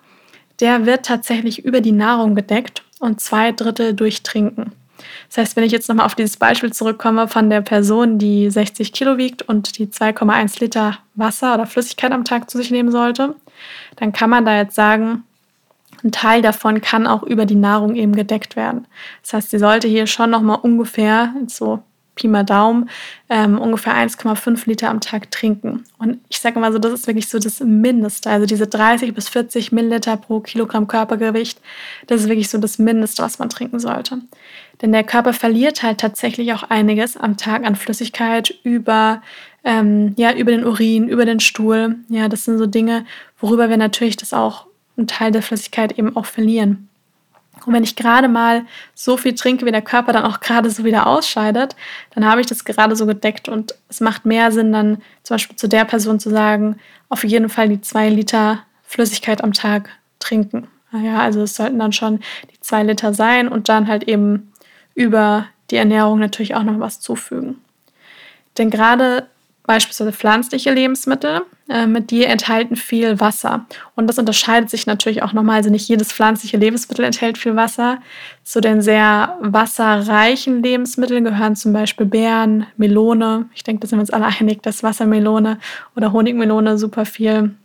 der 0.59 0.85
wird 0.85 1.07
tatsächlich 1.07 1.65
über 1.65 1.81
die 1.81 1.91
Nahrung 1.91 2.35
gedeckt 2.35 2.82
und 2.99 3.21
zwei 3.21 3.51
Drittel 3.51 3.93
durch 3.93 4.23
Trinken. 4.23 4.71
Das 5.27 5.37
heißt, 5.37 5.55
wenn 5.55 5.63
ich 5.63 5.71
jetzt 5.71 5.89
nochmal 5.89 6.05
auf 6.05 6.15
dieses 6.15 6.37
Beispiel 6.37 6.71
zurückkomme 6.71 7.27
von 7.27 7.49
der 7.49 7.61
Person, 7.61 8.19
die 8.19 8.49
60 8.49 8.93
Kilo 8.93 9.17
wiegt 9.17 9.41
und 9.41 9.77
die 9.77 9.87
2,1 9.87 10.59
Liter 10.59 10.99
Wasser 11.15 11.55
oder 11.55 11.65
Flüssigkeit 11.65 12.11
am 12.11 12.23
Tag 12.23 12.49
zu 12.49 12.57
sich 12.57 12.71
nehmen 12.71 12.91
sollte, 12.91 13.35
dann 13.95 14.13
kann 14.13 14.29
man 14.29 14.45
da 14.45 14.57
jetzt 14.57 14.75
sagen, 14.75 15.23
ein 16.03 16.11
Teil 16.11 16.41
davon 16.41 16.81
kann 16.81 17.07
auch 17.07 17.23
über 17.23 17.45
die 17.45 17.55
Nahrung 17.55 17.95
eben 17.95 18.13
gedeckt 18.13 18.55
werden. 18.55 18.87
Das 19.21 19.33
heißt, 19.33 19.49
sie 19.51 19.59
sollte 19.59 19.87
hier 19.87 20.05
schon 20.05 20.29
nochmal 20.29 20.59
ungefähr 20.61 21.33
so 21.47 21.81
Pi 22.15 22.27
mal 22.27 22.43
Daumen, 22.43 22.89
ähm, 23.29 23.57
ungefähr 23.57 23.95
1,5 23.95 24.67
Liter 24.67 24.89
am 24.89 25.01
Tag 25.01 25.31
trinken. 25.31 25.83
Und 25.97 26.19
ich 26.29 26.39
sage 26.39 26.59
mal 26.59 26.71
so, 26.71 26.77
das 26.77 26.93
ist 26.93 27.07
wirklich 27.07 27.27
so 27.27 27.39
das 27.39 27.59
Mindeste. 27.59 28.29
Also 28.29 28.45
diese 28.45 28.67
30 28.67 29.13
bis 29.13 29.29
40 29.29 29.71
Milliliter 29.71 30.17
pro 30.17 30.39
Kilogramm 30.39 30.87
Körpergewicht, 30.87 31.59
das 32.07 32.21
ist 32.21 32.29
wirklich 32.29 32.49
so 32.49 32.57
das 32.59 32.77
Mindeste, 32.77 33.23
was 33.23 33.39
man 33.39 33.49
trinken 33.49 33.79
sollte. 33.79 34.19
Denn 34.81 34.91
der 34.91 35.03
Körper 35.03 35.33
verliert 35.33 35.81
halt 35.81 35.99
tatsächlich 35.99 36.53
auch 36.53 36.63
einiges 36.63 37.17
am 37.17 37.37
Tag 37.37 37.65
an 37.65 37.75
Flüssigkeit 37.75 38.53
über, 38.63 39.21
ähm, 39.63 40.13
ja, 40.17 40.33
über 40.33 40.51
den 40.51 40.65
Urin, 40.65 41.07
über 41.07 41.25
den 41.25 41.39
Stuhl. 41.39 41.95
Ja, 42.09 42.27
das 42.27 42.45
sind 42.45 42.57
so 42.59 42.67
Dinge, 42.67 43.05
worüber 43.39 43.69
wir 43.69 43.77
natürlich 43.77 44.17
das 44.17 44.33
auch 44.33 44.67
einen 44.97 45.07
Teil 45.07 45.31
der 45.31 45.41
Flüssigkeit 45.41 45.97
eben 45.97 46.15
auch 46.15 46.25
verlieren. 46.25 46.89
Und 47.65 47.73
wenn 47.73 47.83
ich 47.83 47.95
gerade 47.95 48.27
mal 48.27 48.65
so 48.93 49.17
viel 49.17 49.35
trinke, 49.35 49.65
wie 49.65 49.71
der 49.71 49.81
Körper 49.81 50.13
dann 50.13 50.25
auch 50.25 50.39
gerade 50.39 50.69
so 50.69 50.83
wieder 50.83 51.07
ausscheidet, 51.07 51.75
dann 52.13 52.25
habe 52.25 52.41
ich 52.41 52.47
das 52.47 52.65
gerade 52.65 52.95
so 52.95 53.05
gedeckt. 53.05 53.49
Und 53.49 53.75
es 53.89 53.99
macht 54.01 54.25
mehr 54.25 54.51
Sinn, 54.51 54.71
dann 54.73 55.01
zum 55.23 55.35
Beispiel 55.35 55.55
zu 55.55 55.67
der 55.67 55.85
Person 55.85 56.19
zu 56.19 56.29
sagen, 56.29 56.77
auf 57.09 57.23
jeden 57.23 57.49
Fall 57.49 57.69
die 57.69 57.81
zwei 57.81 58.09
Liter 58.09 58.59
Flüssigkeit 58.83 59.43
am 59.43 59.53
Tag 59.53 59.89
trinken. 60.19 60.67
Ja, 60.91 61.19
also 61.19 61.41
es 61.41 61.55
sollten 61.55 61.79
dann 61.79 61.93
schon 61.93 62.19
die 62.51 62.59
zwei 62.59 62.83
Liter 62.83 63.13
sein 63.13 63.47
und 63.47 63.69
dann 63.69 63.87
halt 63.87 64.03
eben 64.03 64.51
über 64.93 65.47
die 65.71 65.77
Ernährung 65.77 66.19
natürlich 66.19 66.53
auch 66.55 66.63
noch 66.63 66.79
was 66.79 66.99
zufügen. 66.99 67.61
Denn 68.57 68.69
gerade 68.69 69.27
beispielsweise 69.65 70.11
pflanzliche 70.11 70.73
Lebensmittel, 70.73 71.41
äh, 71.69 71.87
mit 71.87 72.11
die 72.11 72.25
enthalten 72.25 72.75
viel 72.75 73.19
Wasser. 73.19 73.65
Und 73.95 74.07
das 74.07 74.17
unterscheidet 74.19 74.69
sich 74.69 74.85
natürlich 74.85 75.23
auch 75.23 75.31
nochmal. 75.31 75.57
Also 75.57 75.69
nicht 75.69 75.87
jedes 75.87 76.11
pflanzliche 76.11 76.57
Lebensmittel 76.57 77.05
enthält 77.05 77.37
viel 77.37 77.55
Wasser. 77.55 77.99
Zu 78.43 78.59
den 78.59 78.81
sehr 78.81 79.37
wasserreichen 79.39 80.61
Lebensmitteln 80.61 81.23
gehören 81.23 81.55
zum 81.55 81.71
Beispiel 81.71 82.05
Beeren, 82.05 82.65
Melone. 82.75 83.49
Ich 83.55 83.63
denke, 83.63 83.81
da 83.81 83.87
sind 83.87 83.99
wir 83.99 84.01
uns 84.01 84.11
alle 84.11 84.25
einig, 84.25 84.61
dass 84.63 84.83
Wassermelone 84.83 85.59
oder 85.95 86.11
Honigmelone 86.11 86.77
super 86.77 87.05
viel 87.05 87.55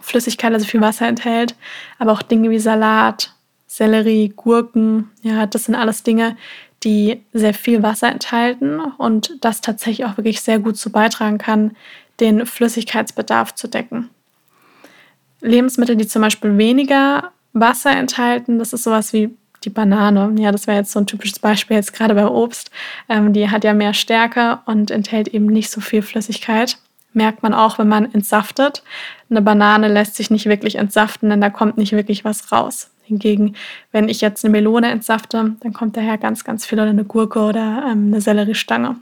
Flüssigkeit, 0.00 0.52
also 0.52 0.66
viel 0.66 0.80
Wasser 0.80 1.06
enthält. 1.06 1.54
Aber 1.98 2.12
auch 2.12 2.22
Dinge 2.22 2.48
wie 2.48 2.58
Salat, 2.58 3.34
Sellerie, 3.66 4.32
Gurken, 4.34 5.10
ja, 5.22 5.44
das 5.44 5.64
sind 5.64 5.74
alles 5.74 6.02
Dinge, 6.02 6.36
die 6.84 7.22
sehr 7.32 7.54
viel 7.54 7.82
Wasser 7.82 8.08
enthalten 8.08 8.80
und 8.80 9.38
das 9.40 9.60
tatsächlich 9.60 10.06
auch 10.06 10.16
wirklich 10.16 10.40
sehr 10.40 10.58
gut 10.58 10.76
zu 10.76 10.90
beitragen 10.90 11.38
kann, 11.38 11.76
den 12.20 12.46
Flüssigkeitsbedarf 12.46 13.54
zu 13.54 13.68
decken. 13.68 14.10
Lebensmittel, 15.40 15.96
die 15.96 16.06
zum 16.06 16.22
Beispiel 16.22 16.56
weniger 16.58 17.32
Wasser 17.52 17.90
enthalten, 17.90 18.58
das 18.58 18.72
ist 18.72 18.84
sowas 18.84 19.12
wie 19.12 19.36
die 19.64 19.70
Banane. 19.70 20.34
Ja, 20.40 20.52
das 20.52 20.66
wäre 20.66 20.78
jetzt 20.78 20.92
so 20.92 21.00
ein 21.00 21.06
typisches 21.06 21.38
Beispiel 21.38 21.76
jetzt 21.76 21.92
gerade 21.92 22.14
bei 22.14 22.26
Obst. 22.26 22.70
Ähm, 23.08 23.32
die 23.32 23.50
hat 23.50 23.64
ja 23.64 23.74
mehr 23.74 23.94
Stärke 23.94 24.60
und 24.66 24.90
enthält 24.90 25.28
eben 25.28 25.46
nicht 25.46 25.70
so 25.70 25.80
viel 25.80 26.02
Flüssigkeit. 26.02 26.78
Merkt 27.12 27.42
man 27.42 27.54
auch, 27.54 27.78
wenn 27.78 27.88
man 27.88 28.12
entsaftet. 28.12 28.82
Eine 29.30 29.42
Banane 29.42 29.88
lässt 29.88 30.16
sich 30.16 30.30
nicht 30.30 30.46
wirklich 30.46 30.76
entsaften, 30.76 31.30
denn 31.30 31.40
da 31.40 31.50
kommt 31.50 31.78
nicht 31.78 31.92
wirklich 31.92 32.24
was 32.24 32.52
raus. 32.52 32.90
Hingegen, 33.06 33.56
wenn 33.92 34.08
ich 34.08 34.20
jetzt 34.20 34.44
eine 34.44 34.52
Melone 34.52 34.90
entsafte, 34.90 35.54
dann 35.60 35.72
kommt 35.72 35.96
daher 35.96 36.18
ganz, 36.18 36.44
ganz 36.44 36.66
viel 36.66 36.78
oder 36.78 36.90
eine 36.90 37.04
Gurke 37.04 37.40
oder 37.40 37.84
ähm, 37.90 38.08
eine 38.08 38.20
Selleriestange. 38.20 38.96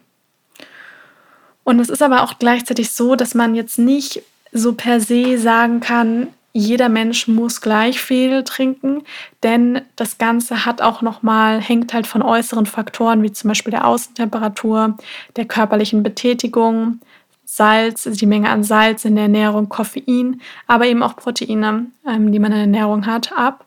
Und 1.65 1.81
es 1.81 1.89
ist 1.89 2.03
aber 2.03 2.23
auch 2.23 2.39
gleichzeitig 2.39 2.91
so, 2.91 3.17
dass 3.17 3.35
man 3.35 3.55
jetzt 3.55 3.79
nicht 3.79 4.23
so 4.53 4.75
per 4.75 5.01
se 5.01 5.39
sagen 5.39 5.81
kann, 5.81 6.29
jeder 6.57 6.89
Mensch 6.89 7.27
muss 7.27 7.61
gleich 7.61 8.01
viel 8.01 8.45
trinken, 8.45 9.03
denn 9.43 9.81
das 9.97 10.19
Ganze 10.19 10.65
hat 10.65 10.81
auch 10.81 11.03
noch 11.03 11.23
mal 11.23 11.61
hängt 11.61 11.93
halt 11.93 12.07
von 12.07 12.23
äußeren 12.23 12.67
Faktoren 12.67 13.25
wie 13.25 13.33
zum 13.33 13.49
Beispiel 13.49 13.73
der 13.73 13.89
Außentemperatur, 13.89 14.97
der 15.35 15.47
körperlichen 15.47 16.05
Betätigung, 16.05 17.01
Salz, 17.45 18.07
also 18.07 18.17
die 18.17 18.27
Menge 18.27 18.51
an 18.51 18.63
Salz 18.63 19.05
in 19.05 19.17
der 19.17 19.25
Ernährung, 19.25 19.69
Koffein, 19.69 20.41
aber 20.69 20.87
eben 20.87 21.03
auch 21.03 21.17
Proteine, 21.17 21.87
ähm, 22.09 22.31
die 22.31 22.39
man 22.39 22.53
in 22.53 22.57
der 22.57 22.61
Ernährung 22.67 23.05
hat, 23.07 23.33
ab. 23.33 23.64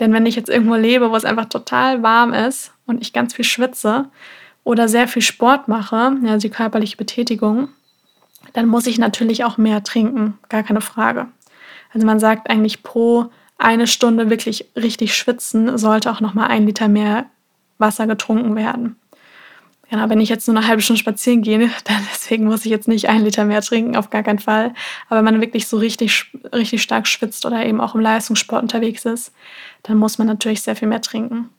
Denn 0.00 0.12
wenn 0.12 0.26
ich 0.26 0.34
jetzt 0.34 0.48
irgendwo 0.48 0.74
lebe, 0.74 1.10
wo 1.10 1.16
es 1.16 1.24
einfach 1.24 1.44
total 1.44 2.02
warm 2.02 2.32
ist 2.32 2.72
und 2.86 3.02
ich 3.02 3.12
ganz 3.12 3.34
viel 3.34 3.44
schwitze 3.44 4.06
oder 4.64 4.88
sehr 4.88 5.06
viel 5.06 5.22
Sport 5.22 5.68
mache, 5.68 6.16
also 6.24 6.48
die 6.48 6.52
körperliche 6.52 6.96
Betätigung, 6.96 7.68
dann 8.54 8.66
muss 8.66 8.86
ich 8.86 8.98
natürlich 8.98 9.44
auch 9.44 9.58
mehr 9.58 9.84
trinken, 9.84 10.38
gar 10.48 10.62
keine 10.62 10.80
Frage. 10.80 11.28
Also 11.92 12.06
man 12.06 12.18
sagt 12.18 12.48
eigentlich 12.48 12.82
pro 12.82 13.30
eine 13.58 13.86
Stunde 13.86 14.30
wirklich 14.30 14.70
richtig 14.74 15.14
schwitzen, 15.14 15.76
sollte 15.76 16.10
auch 16.10 16.20
nochmal 16.20 16.48
ein 16.48 16.66
Liter 16.66 16.88
mehr 16.88 17.26
Wasser 17.78 18.06
getrunken 18.06 18.56
werden. 18.56 18.96
Genau, 19.90 20.08
wenn 20.08 20.20
ich 20.20 20.28
jetzt 20.28 20.46
nur 20.46 20.56
eine 20.56 20.66
halbe 20.68 20.82
Stunde 20.82 21.00
spazieren 21.00 21.42
gehe, 21.42 21.58
dann 21.84 22.06
deswegen 22.12 22.44
muss 22.44 22.64
ich 22.64 22.70
jetzt 22.70 22.88
nicht 22.88 23.08
ein 23.08 23.24
Liter 23.24 23.44
mehr 23.44 23.60
trinken, 23.60 23.96
auf 23.96 24.10
gar 24.10 24.22
keinen 24.22 24.38
Fall. 24.38 24.72
Aber 25.08 25.18
wenn 25.18 25.24
man 25.24 25.40
wirklich 25.40 25.66
so 25.66 25.76
richtig, 25.76 26.32
richtig 26.54 26.80
stark 26.82 27.08
schwitzt 27.08 27.44
oder 27.44 27.66
eben 27.66 27.80
auch 27.80 27.94
im 27.94 28.00
Leistungssport 28.00 28.62
unterwegs 28.62 29.04
ist, 29.04 29.32
dann 29.82 29.96
muss 29.96 30.18
man 30.18 30.28
natürlich 30.28 30.62
sehr 30.62 30.76
viel 30.76 30.88
mehr 30.88 31.00
trinken. 31.00 31.50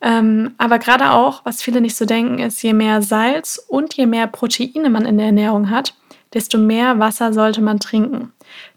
Ähm, 0.00 0.54
aber 0.58 0.78
gerade 0.78 1.10
auch, 1.12 1.44
was 1.44 1.62
viele 1.62 1.80
nicht 1.80 1.96
so 1.96 2.04
denken, 2.04 2.38
ist, 2.38 2.62
je 2.62 2.72
mehr 2.72 3.02
Salz 3.02 3.62
und 3.68 3.94
je 3.94 4.06
mehr 4.06 4.26
Proteine 4.26 4.88
man 4.90 5.04
in 5.04 5.18
der 5.18 5.26
Ernährung 5.26 5.70
hat, 5.70 5.94
desto 6.32 6.58
mehr 6.58 6.98
Wasser 6.98 7.32
sollte 7.32 7.60
man 7.60 7.80
trinken. 7.80 8.32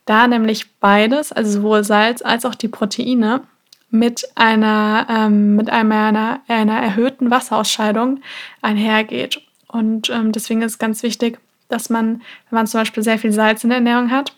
Da 0.05 0.27
nämlich 0.27 0.77
beides, 0.79 1.31
also 1.31 1.51
sowohl 1.51 1.83
Salz 1.83 2.21
als 2.21 2.45
auch 2.45 2.55
die 2.55 2.67
Proteine, 2.67 3.43
mit 3.91 4.29
einer, 4.35 5.07
ähm, 5.09 5.55
mit 5.55 5.69
einer, 5.69 6.41
einer 6.47 6.79
erhöhten 6.81 7.31
Wasserausscheidung 7.31 8.21
einhergeht. 8.61 9.41
Und 9.67 10.09
ähm, 10.09 10.31
deswegen 10.31 10.61
ist 10.61 10.73
es 10.73 10.79
ganz 10.79 11.03
wichtig, 11.03 11.39
dass 11.67 11.89
man, 11.89 12.21
wenn 12.49 12.57
man 12.57 12.67
zum 12.67 12.81
Beispiel 12.81 13.03
sehr 13.03 13.19
viel 13.19 13.31
Salz 13.31 13.63
in 13.63 13.69
der 13.69 13.77
Ernährung 13.77 14.11
hat 14.11 14.35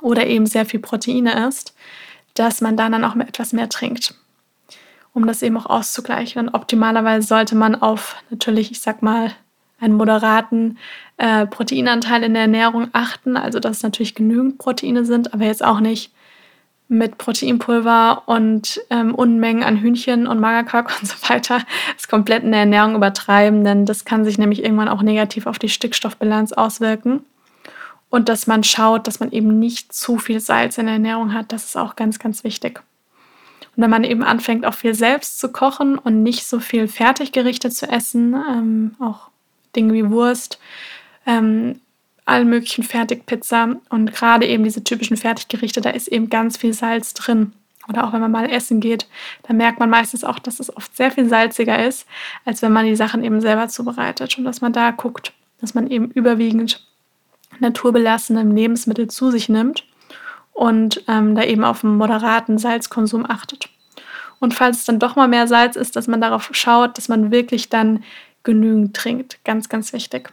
oder 0.00 0.26
eben 0.26 0.46
sehr 0.46 0.66
viel 0.66 0.80
Proteine 0.80 1.46
isst, 1.46 1.74
dass 2.34 2.60
man 2.60 2.76
dann, 2.76 2.92
dann 2.92 3.04
auch 3.04 3.16
etwas 3.16 3.52
mehr 3.52 3.68
trinkt, 3.68 4.14
um 5.12 5.26
das 5.26 5.42
eben 5.42 5.56
auch 5.56 5.66
auszugleichen. 5.66 6.48
Und 6.48 6.54
optimalerweise 6.54 7.26
sollte 7.26 7.54
man 7.54 7.74
auf 7.80 8.16
natürlich, 8.30 8.70
ich 8.70 8.80
sag 8.80 9.02
mal, 9.02 9.32
einen 9.80 9.94
moderaten 9.94 10.78
äh, 11.16 11.46
Proteinanteil 11.46 12.22
in 12.22 12.34
der 12.34 12.42
Ernährung 12.42 12.88
achten, 12.92 13.36
also 13.36 13.60
dass 13.60 13.82
natürlich 13.82 14.14
genügend 14.14 14.58
Proteine 14.58 15.04
sind, 15.04 15.34
aber 15.34 15.44
jetzt 15.44 15.64
auch 15.64 15.80
nicht 15.80 16.12
mit 16.98 17.18
Proteinpulver 17.18 18.22
und 18.26 18.80
ähm, 18.90 19.14
Unmengen 19.14 19.62
an 19.62 19.76
Hühnchen 19.76 20.26
und 20.26 20.40
Magerquark 20.40 20.92
und 21.00 21.06
so 21.06 21.16
weiter 21.28 21.60
das 21.94 22.08
komplett 22.08 22.42
in 22.42 22.52
der 22.52 22.60
Ernährung 22.60 22.94
übertreiben, 22.94 23.64
denn 23.64 23.86
das 23.86 24.04
kann 24.04 24.24
sich 24.24 24.38
nämlich 24.38 24.62
irgendwann 24.62 24.88
auch 24.88 25.02
negativ 25.02 25.46
auf 25.46 25.58
die 25.58 25.68
Stickstoffbilanz 25.68 26.52
auswirken. 26.52 27.24
Und 28.10 28.28
dass 28.28 28.46
man 28.46 28.62
schaut, 28.62 29.06
dass 29.06 29.18
man 29.18 29.32
eben 29.32 29.58
nicht 29.58 29.92
zu 29.92 30.18
viel 30.18 30.38
Salz 30.38 30.78
in 30.78 30.86
der 30.86 30.94
Ernährung 30.94 31.34
hat, 31.34 31.52
das 31.52 31.64
ist 31.64 31.76
auch 31.76 31.96
ganz, 31.96 32.20
ganz 32.20 32.44
wichtig. 32.44 32.80
Und 33.76 33.82
wenn 33.82 33.90
man 33.90 34.04
eben 34.04 34.22
anfängt, 34.22 34.64
auch 34.66 34.74
viel 34.74 34.94
selbst 34.94 35.40
zu 35.40 35.50
kochen 35.50 35.98
und 35.98 36.22
nicht 36.22 36.46
so 36.46 36.60
viel 36.60 36.86
Fertiggerichte 36.86 37.70
zu 37.70 37.88
essen, 37.88 38.34
ähm, 38.34 38.94
auch 39.00 39.30
Dinge 39.74 39.92
wie 39.94 40.08
Wurst, 40.10 40.60
ähm, 41.26 41.80
allen 42.24 42.48
möglichen 42.48 42.84
Fertigpizza 42.84 43.76
und 43.90 44.12
gerade 44.12 44.46
eben 44.46 44.64
diese 44.64 44.82
typischen 44.82 45.16
Fertiggerichte, 45.16 45.80
da 45.80 45.90
ist 45.90 46.08
eben 46.08 46.30
ganz 46.30 46.56
viel 46.56 46.72
Salz 46.72 47.14
drin. 47.14 47.52
Oder 47.88 48.04
auch 48.04 48.12
wenn 48.14 48.20
man 48.20 48.30
mal 48.30 48.48
essen 48.50 48.80
geht, 48.80 49.06
da 49.42 49.52
merkt 49.52 49.78
man 49.78 49.90
meistens 49.90 50.24
auch, 50.24 50.38
dass 50.38 50.58
es 50.58 50.74
oft 50.74 50.96
sehr 50.96 51.10
viel 51.10 51.28
salziger 51.28 51.84
ist, 51.84 52.06
als 52.46 52.62
wenn 52.62 52.72
man 52.72 52.86
die 52.86 52.96
Sachen 52.96 53.22
eben 53.22 53.42
selber 53.42 53.68
zubereitet. 53.68 54.38
Und 54.38 54.44
dass 54.44 54.62
man 54.62 54.72
da 54.72 54.90
guckt, 54.90 55.32
dass 55.60 55.74
man 55.74 55.86
eben 55.88 56.10
überwiegend 56.10 56.86
naturbelassene 57.60 58.42
Lebensmittel 58.42 59.08
zu 59.08 59.30
sich 59.30 59.50
nimmt 59.50 59.84
und 60.52 61.04
ähm, 61.08 61.34
da 61.34 61.44
eben 61.44 61.64
auf 61.64 61.84
einen 61.84 61.98
moderaten 61.98 62.56
Salzkonsum 62.58 63.28
achtet. 63.28 63.68
Und 64.40 64.54
falls 64.54 64.78
es 64.78 64.84
dann 64.84 64.98
doch 64.98 65.16
mal 65.16 65.28
mehr 65.28 65.46
Salz 65.46 65.76
ist, 65.76 65.96
dass 65.96 66.06
man 66.06 66.20
darauf 66.20 66.48
schaut, 66.52 66.96
dass 66.96 67.08
man 67.08 67.30
wirklich 67.30 67.68
dann 67.68 68.02
genügend 68.42 68.96
trinkt. 68.96 69.38
Ganz, 69.44 69.68
ganz 69.68 69.92
wichtig. 69.92 70.32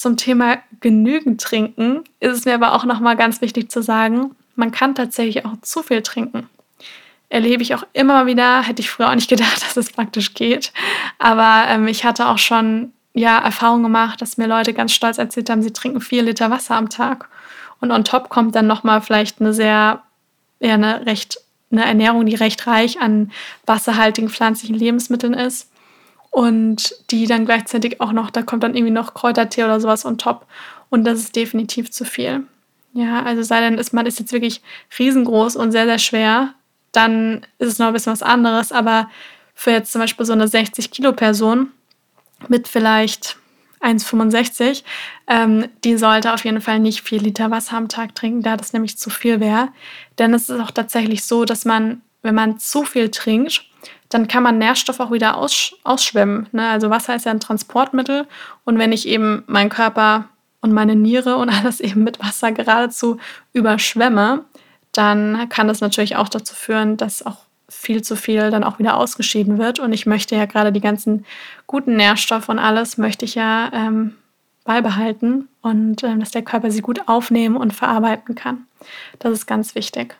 Zum 0.00 0.16
Thema 0.16 0.56
genügend 0.80 1.42
trinken 1.42 2.04
ist 2.20 2.32
es 2.32 2.44
mir 2.46 2.54
aber 2.54 2.72
auch 2.72 2.86
nochmal 2.86 3.18
ganz 3.18 3.42
wichtig 3.42 3.70
zu 3.70 3.82
sagen, 3.82 4.34
man 4.56 4.70
kann 4.70 4.94
tatsächlich 4.94 5.44
auch 5.44 5.60
zu 5.60 5.82
viel 5.82 6.00
trinken. 6.00 6.48
Erlebe 7.28 7.62
ich 7.62 7.74
auch 7.74 7.84
immer 7.92 8.24
wieder, 8.24 8.62
hätte 8.62 8.80
ich 8.80 8.88
früher 8.88 9.10
auch 9.10 9.14
nicht 9.14 9.28
gedacht, 9.28 9.60
dass 9.62 9.76
es 9.76 9.92
praktisch 9.92 10.32
geht. 10.32 10.72
Aber 11.18 11.64
ähm, 11.68 11.86
ich 11.86 12.06
hatte 12.06 12.28
auch 12.28 12.38
schon 12.38 12.94
ja, 13.12 13.40
Erfahrung 13.40 13.82
gemacht, 13.82 14.22
dass 14.22 14.38
mir 14.38 14.46
Leute 14.46 14.72
ganz 14.72 14.94
stolz 14.94 15.18
erzählt 15.18 15.50
haben, 15.50 15.60
sie 15.60 15.74
trinken 15.74 16.00
vier 16.00 16.22
Liter 16.22 16.50
Wasser 16.50 16.76
am 16.76 16.88
Tag. 16.88 17.28
Und 17.82 17.90
on 17.90 18.02
top 18.02 18.30
kommt 18.30 18.54
dann 18.54 18.66
nochmal 18.66 19.02
vielleicht 19.02 19.42
eine 19.42 19.52
sehr, 19.52 20.02
ja, 20.60 20.72
eine 20.72 21.04
recht, 21.04 21.42
eine 21.70 21.84
Ernährung, 21.84 22.24
die 22.24 22.36
recht 22.36 22.66
reich 22.66 23.02
an 23.02 23.32
wasserhaltigen 23.66 24.30
pflanzlichen 24.30 24.76
Lebensmitteln 24.76 25.34
ist 25.34 25.69
und 26.30 26.94
die 27.10 27.26
dann 27.26 27.44
gleichzeitig 27.44 28.00
auch 28.00 28.12
noch, 28.12 28.30
da 28.30 28.42
kommt 28.42 28.62
dann 28.62 28.74
irgendwie 28.74 28.92
noch 28.92 29.14
Kräutertee 29.14 29.64
oder 29.64 29.80
sowas 29.80 30.04
on 30.04 30.18
top 30.18 30.46
und 30.88 31.04
das 31.04 31.18
ist 31.18 31.36
definitiv 31.36 31.90
zu 31.90 32.04
viel. 32.04 32.44
Ja, 32.92 33.22
also 33.22 33.42
sei 33.42 33.60
denn, 33.60 33.78
ist, 33.78 33.92
man 33.92 34.06
ist 34.06 34.18
jetzt 34.18 34.32
wirklich 34.32 34.62
riesengroß 34.98 35.56
und 35.56 35.72
sehr, 35.72 35.86
sehr 35.86 35.98
schwer, 35.98 36.54
dann 36.92 37.46
ist 37.58 37.68
es 37.68 37.78
noch 37.78 37.88
ein 37.88 37.92
bisschen 37.92 38.12
was 38.12 38.22
anderes, 38.22 38.72
aber 38.72 39.08
für 39.54 39.70
jetzt 39.70 39.92
zum 39.92 40.00
Beispiel 40.00 40.26
so 40.26 40.32
eine 40.32 40.48
60 40.48 40.90
Kilo 40.90 41.12
Person 41.12 41.70
mit 42.48 42.66
vielleicht 42.66 43.36
1,65, 43.80 44.82
ähm, 45.26 45.68
die 45.84 45.96
sollte 45.96 46.34
auf 46.34 46.44
jeden 46.44 46.60
Fall 46.60 46.80
nicht 46.80 47.02
4 47.02 47.20
Liter 47.20 47.50
Wasser 47.50 47.76
am 47.76 47.88
Tag 47.88 48.14
trinken, 48.14 48.42
da 48.42 48.56
das 48.56 48.72
nämlich 48.72 48.98
zu 48.98 49.10
viel 49.10 49.40
wäre. 49.40 49.68
Denn 50.18 50.34
es 50.34 50.48
ist 50.48 50.60
auch 50.60 50.70
tatsächlich 50.70 51.24
so, 51.24 51.44
dass 51.44 51.64
man, 51.64 52.02
wenn 52.22 52.34
man 52.34 52.58
zu 52.58 52.84
viel 52.84 53.10
trinkt, 53.10 53.64
dann 54.10 54.28
kann 54.28 54.42
man 54.42 54.58
Nährstoffe 54.58 55.00
auch 55.00 55.12
wieder 55.12 55.38
aus, 55.38 55.72
ausschwemmen. 55.84 56.48
Ne? 56.52 56.68
Also 56.68 56.90
Wasser 56.90 57.16
ist 57.16 57.24
ja 57.24 57.30
ein 57.30 57.40
Transportmittel 57.40 58.26
und 58.64 58.78
wenn 58.78 58.92
ich 58.92 59.08
eben 59.08 59.44
meinen 59.46 59.70
Körper 59.70 60.26
und 60.60 60.72
meine 60.72 60.96
Niere 60.96 61.36
und 61.36 61.48
alles 61.58 61.80
eben 61.80 62.04
mit 62.04 62.20
Wasser 62.20 62.52
geradezu 62.52 63.18
überschwemme, 63.52 64.44
dann 64.92 65.48
kann 65.48 65.68
das 65.68 65.80
natürlich 65.80 66.16
auch 66.16 66.28
dazu 66.28 66.54
führen, 66.54 66.96
dass 66.96 67.24
auch 67.24 67.38
viel 67.68 68.02
zu 68.02 68.16
viel 68.16 68.50
dann 68.50 68.64
auch 68.64 68.80
wieder 68.80 68.96
ausgeschieden 68.96 69.58
wird. 69.58 69.78
Und 69.78 69.92
ich 69.92 70.04
möchte 70.04 70.34
ja 70.34 70.46
gerade 70.46 70.72
die 70.72 70.80
ganzen 70.80 71.24
guten 71.68 71.96
Nährstoffe 71.96 72.48
und 72.48 72.58
alles 72.58 72.98
möchte 72.98 73.24
ich 73.24 73.36
ja 73.36 73.70
ähm, 73.72 74.16
beibehalten 74.64 75.48
und 75.62 76.02
ähm, 76.02 76.18
dass 76.18 76.32
der 76.32 76.42
Körper 76.42 76.72
sie 76.72 76.82
gut 76.82 77.06
aufnehmen 77.06 77.56
und 77.56 77.72
verarbeiten 77.72 78.34
kann. 78.34 78.66
Das 79.20 79.32
ist 79.32 79.46
ganz 79.46 79.76
wichtig. 79.76 80.16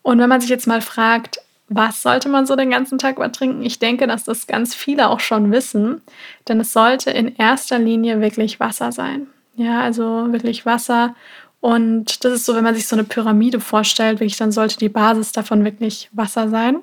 Und 0.00 0.18
wenn 0.18 0.28
man 0.28 0.40
sich 0.40 0.50
jetzt 0.50 0.66
mal 0.66 0.80
fragt, 0.80 1.40
was 1.68 2.02
sollte 2.02 2.28
man 2.28 2.46
so 2.46 2.54
den 2.54 2.70
ganzen 2.70 2.98
Tag 2.98 3.16
über 3.16 3.30
trinken? 3.32 3.62
Ich 3.62 3.78
denke, 3.78 4.06
dass 4.06 4.24
das 4.24 4.46
ganz 4.46 4.74
viele 4.74 5.08
auch 5.08 5.20
schon 5.20 5.50
wissen, 5.50 6.00
denn 6.48 6.60
es 6.60 6.72
sollte 6.72 7.10
in 7.10 7.34
erster 7.36 7.78
Linie 7.78 8.20
wirklich 8.20 8.60
Wasser 8.60 8.92
sein. 8.92 9.26
Ja, 9.56 9.80
also 9.80 10.32
wirklich 10.32 10.66
Wasser. 10.66 11.14
Und 11.60 12.24
das 12.24 12.32
ist 12.32 12.44
so, 12.44 12.54
wenn 12.54 12.62
man 12.62 12.74
sich 12.74 12.86
so 12.86 12.94
eine 12.94 13.04
Pyramide 13.04 13.58
vorstellt, 13.58 14.20
wirklich, 14.20 14.36
dann 14.36 14.52
sollte 14.52 14.78
die 14.78 14.88
Basis 14.88 15.32
davon 15.32 15.64
wirklich 15.64 16.08
Wasser 16.12 16.48
sein. 16.48 16.78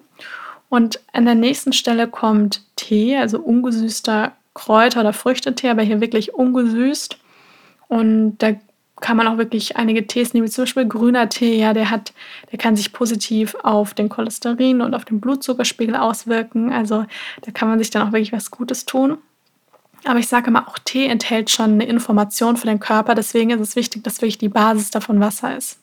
Und 0.70 1.00
an 1.14 1.26
der 1.26 1.36
nächsten 1.36 1.72
Stelle 1.72 2.08
kommt 2.08 2.64
Tee, 2.76 3.16
also 3.16 3.40
ungesüßter 3.40 4.34
Kräuter- 4.54 5.02
oder 5.02 5.14
Früchtetee, 5.14 5.70
aber 5.70 5.84
hier 5.84 6.02
wirklich 6.02 6.34
ungesüßt. 6.34 7.18
Und 7.88 8.38
da 8.40 8.54
kann 9.02 9.18
man 9.18 9.28
auch 9.28 9.38
wirklich 9.38 9.76
einige 9.76 10.08
Tees 10.08 10.34
nehmen, 10.34 10.48
zum 10.48 10.64
Beispiel 10.64 10.88
grüner 10.88 11.28
Tee, 11.28 11.60
ja, 11.60 11.74
der 11.74 11.90
hat, 11.90 12.14
der 12.52 12.60
kann 12.60 12.76
sich 12.76 12.94
positiv 12.94 13.56
auf 13.64 13.94
den 13.94 14.10
Cholesterin 14.10 14.82
und 14.82 14.94
auf 14.94 15.04
den 15.06 15.20
Blutzuckerspiegel 15.20 15.96
auswirken. 15.96 16.72
Also 16.72 17.06
da 17.42 17.52
kann 17.52 17.68
man 17.68 17.80
sich 17.80 17.90
dann 17.90 18.08
auch 18.08 18.12
wirklich 18.14 18.34
was 18.34 18.52
Gutes 18.52 18.86
tun. 18.86 19.18
Aber 20.06 20.20
ich 20.20 20.28
sage 20.28 20.48
immer, 20.48 20.68
auch 20.68 20.78
Tee 20.80 21.08
enthält 21.08 21.50
schon 21.50 21.74
eine 21.74 21.86
Information 21.86 22.58
für 22.58 22.68
den 22.68 22.80
Körper. 22.80 23.16
Deswegen 23.16 23.52
ist 23.52 23.62
es 23.62 23.76
wichtig, 23.76 24.04
dass 24.04 24.22
wirklich 24.22 24.38
die 24.38 24.50
Basis 24.50 24.92
davon 24.92 25.20
Wasser 25.20 25.56
ist. 25.56 25.80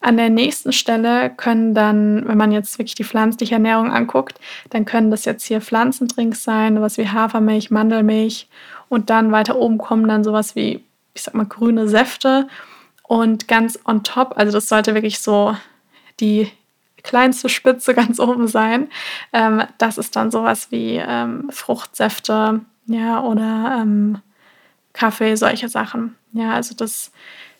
An 0.00 0.16
der 0.16 0.30
nächsten 0.30 0.72
Stelle 0.72 1.30
können 1.30 1.74
dann, 1.74 2.26
wenn 2.26 2.36
man 2.36 2.50
jetzt 2.50 2.76
wirklich 2.76 2.96
die 2.96 3.04
pflanzliche 3.04 3.54
Ernährung 3.54 3.92
anguckt, 3.92 4.40
dann 4.70 4.84
können 4.84 5.12
das 5.12 5.24
jetzt 5.24 5.44
hier 5.44 5.60
Pflanzendrinks 5.60 6.42
sein, 6.42 6.74
sowas 6.74 6.98
wie 6.98 7.08
Hafermilch, 7.08 7.70
Mandelmilch 7.70 8.48
und 8.88 9.10
dann 9.10 9.30
weiter 9.30 9.56
oben 9.56 9.78
kommen 9.78 10.08
dann 10.08 10.24
sowas 10.24 10.56
wie, 10.56 10.84
ich 11.14 11.22
sag 11.22 11.34
mal, 11.34 11.46
grüne 11.46 11.88
Säfte 11.88 12.48
und 13.02 13.48
ganz 13.48 13.78
on 13.84 14.02
top, 14.04 14.34
also 14.36 14.52
das 14.52 14.68
sollte 14.68 14.94
wirklich 14.94 15.20
so 15.20 15.56
die 16.20 16.50
kleinste 17.02 17.48
Spitze 17.48 17.94
ganz 17.94 18.18
oben 18.20 18.48
sein. 18.48 18.88
Ähm, 19.32 19.62
das 19.78 19.98
ist 19.98 20.16
dann 20.16 20.30
sowas 20.30 20.68
wie 20.70 20.96
ähm, 20.96 21.48
Fruchtsäfte, 21.50 22.60
ja, 22.86 23.22
oder 23.22 23.78
ähm, 23.80 24.18
Kaffee, 24.92 25.36
solche 25.36 25.68
Sachen. 25.68 26.16
Ja, 26.32 26.52
also 26.52 26.74
das, 26.74 27.12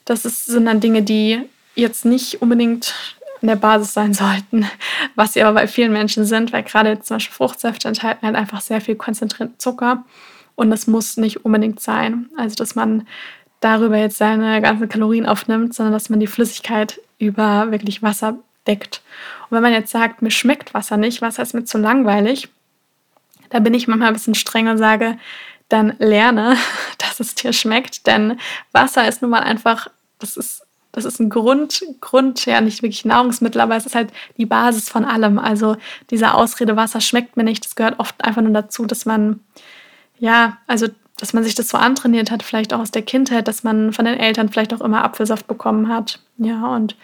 das 0.04 0.25
ist, 0.25 0.47
sind 0.47 0.66
dann 0.66 0.80
Dinge, 0.80 1.02
die 1.02 1.42
jetzt 1.75 2.04
nicht 2.04 2.42
unbedingt 2.42 2.94
in 3.40 3.49
der 3.49 3.56
Basis 3.56 3.92
sein 3.92 4.14
sollten, 4.14 4.66
was 5.14 5.32
sie 5.32 5.42
aber 5.42 5.54
bei 5.54 5.66
vielen 5.66 5.92
Menschen 5.92 6.25
sind, 6.25 6.52
weil 6.52 6.62
gerade 6.62 7.00
zum 7.00 7.16
Beispiel 7.16 7.35
Fruchtsäfte 7.35 7.88
enthalten 7.88 8.26
halt 8.26 8.37
einfach 8.37 8.61
sehr 8.61 8.80
viel 8.80 8.97
konzentrierten 8.97 9.59
Zucker 9.59 10.04
und 10.54 10.71
das 10.71 10.87
muss 10.87 11.16
nicht 11.16 11.44
unbedingt 11.44 11.80
sein. 11.80 12.28
Also, 12.37 12.54
dass 12.54 12.75
man 12.75 13.06
darüber 13.62 13.97
jetzt 13.97 14.19
seine 14.19 14.61
ganzen 14.61 14.88
Kalorien 14.88 15.25
aufnimmt, 15.25 15.73
sondern 15.73 15.92
dass 15.92 16.11
man 16.11 16.21
die 16.21 16.26
Flüssigkeit 16.26 17.00
über 17.19 17.71
wirklich 17.71 18.02
Wasser 18.02 18.37
deckt. 18.66 19.02
Und 19.49 19.57
wenn 19.57 19.62
man 19.62 19.73
jetzt 19.73 19.90
sagt, 19.90 20.21
mir 20.21 20.31
schmeckt 20.31 20.75
Wasser 20.75 20.97
nicht, 20.97 21.23
Wasser 21.23 21.42
ist 21.42 21.54
mir 21.54 21.64
zu 21.64 21.78
langweilig, 21.78 22.49
da 23.50 23.61
bin 23.61 23.75
ich 23.75 23.88
manchmal 23.88 24.09
ein 24.09 24.14
bisschen 24.14 24.35
streng 24.35 24.69
und 24.69 24.78
sage, 24.78 25.16
dann 25.69 25.95
lerne, 25.99 26.57
dass 26.99 27.21
es 27.21 27.35
dir 27.35 27.52
schmeckt, 27.52 28.07
denn 28.07 28.38
Wasser 28.73 29.09
ist 29.09 29.23
nun 29.23 29.31
mal 29.31 29.40
einfach, 29.40 29.88
das 30.19 30.37
ist 30.37 30.66
das 30.95 31.07
ist 31.07 31.21
ein 31.21 31.31
Grund, 31.31 31.83
Grund, 32.02 32.45
ja, 32.45 32.61
nicht 32.61 32.83
wirklich 32.83 33.07
Nahrungsmittel, 33.07 33.62
aber 33.62 33.76
es 33.76 33.87
ist 33.87 33.95
halt 33.95 34.12
die 34.37 34.45
Basis 34.45 34.90
von 34.90 35.07
allem. 35.07 35.38
Also 35.38 35.78
diese 36.11 36.35
Ausrede, 36.35 36.76
Wasser 36.76 37.00
schmeckt 37.00 37.38
mir 37.38 37.45
nicht, 37.45 37.64
das 37.64 37.76
gehört 37.76 37.99
oft 37.99 38.23
einfach 38.23 38.42
nur 38.42 38.52
dazu, 38.52 38.85
dass 38.85 39.07
man, 39.07 39.40
ja, 40.19 40.59
also 40.66 40.88
dass 41.23 41.33
man 41.33 41.45
sich 41.45 41.55
das 41.55 41.69
so 41.69 41.79
antrainiert 41.79 42.33
hat, 42.33 42.43
vielleicht 42.43 42.75
auch 42.75 42.81
aus 42.81 42.91
der 42.91 43.02
Kindheit, 43.02 43.47
dass 43.47 43.62
man 43.62 43.93
von 43.93 44.07
den 44.07 44.19
Eltern 44.19 44.49
vielleicht 44.49 44.75
auch 44.75 44.81
immer 44.81 45.05
Apfelsaft 45.05 45.47
bekommen 45.47 45.88
hat. 45.88 46.19
Ja, 46.37 46.75
und 46.75 46.97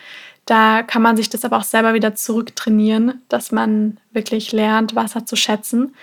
da 0.44 0.82
kann 0.82 1.02
man 1.02 1.16
sich 1.16 1.30
das 1.30 1.44
aber 1.44 1.56
auch 1.56 1.62
selber 1.62 1.94
wieder 1.94 2.16
zurücktrainieren, 2.16 3.22
dass 3.28 3.52
man 3.52 4.00
wirklich 4.10 4.50
lernt, 4.50 4.96
Wasser 4.96 5.25
zu 5.25 5.37
schätzen 5.37 5.94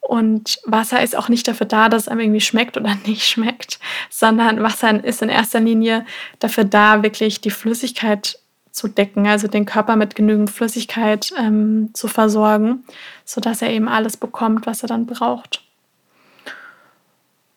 und 0.00 0.58
Wasser 0.64 1.00
ist 1.00 1.16
auch 1.16 1.28
nicht 1.28 1.46
dafür 1.46 1.66
da, 1.66 1.88
dass 1.88 2.02
es 2.02 2.08
einem 2.08 2.20
irgendwie 2.20 2.40
schmeckt 2.40 2.76
oder 2.76 2.96
nicht 3.06 3.24
schmeckt, 3.24 3.78
sondern 4.10 4.60
Wasser 4.62 5.02
ist 5.04 5.22
in 5.22 5.28
erster 5.28 5.60
Linie 5.60 6.04
dafür 6.40 6.64
da, 6.64 7.04
wirklich 7.04 7.40
die 7.40 7.50
Flüssigkeit 7.50 8.40
zu 8.72 8.88
decken, 8.88 9.28
also 9.28 9.46
den 9.46 9.66
Körper 9.66 9.94
mit 9.94 10.16
genügend 10.16 10.50
Flüssigkeit 10.50 11.32
ähm, 11.38 11.90
zu 11.92 12.08
versorgen, 12.08 12.82
sodass 13.24 13.62
er 13.62 13.70
eben 13.70 13.86
alles 13.86 14.16
bekommt, 14.16 14.66
was 14.66 14.82
er 14.82 14.88
dann 14.88 15.06
braucht. 15.06 15.62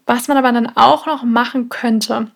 Was 0.06 0.28
man 0.28 0.38
aber 0.38 0.52
dann 0.52 0.76
auch 0.76 1.06
noch 1.06 1.24
machen 1.24 1.70
könnte, 1.70 2.28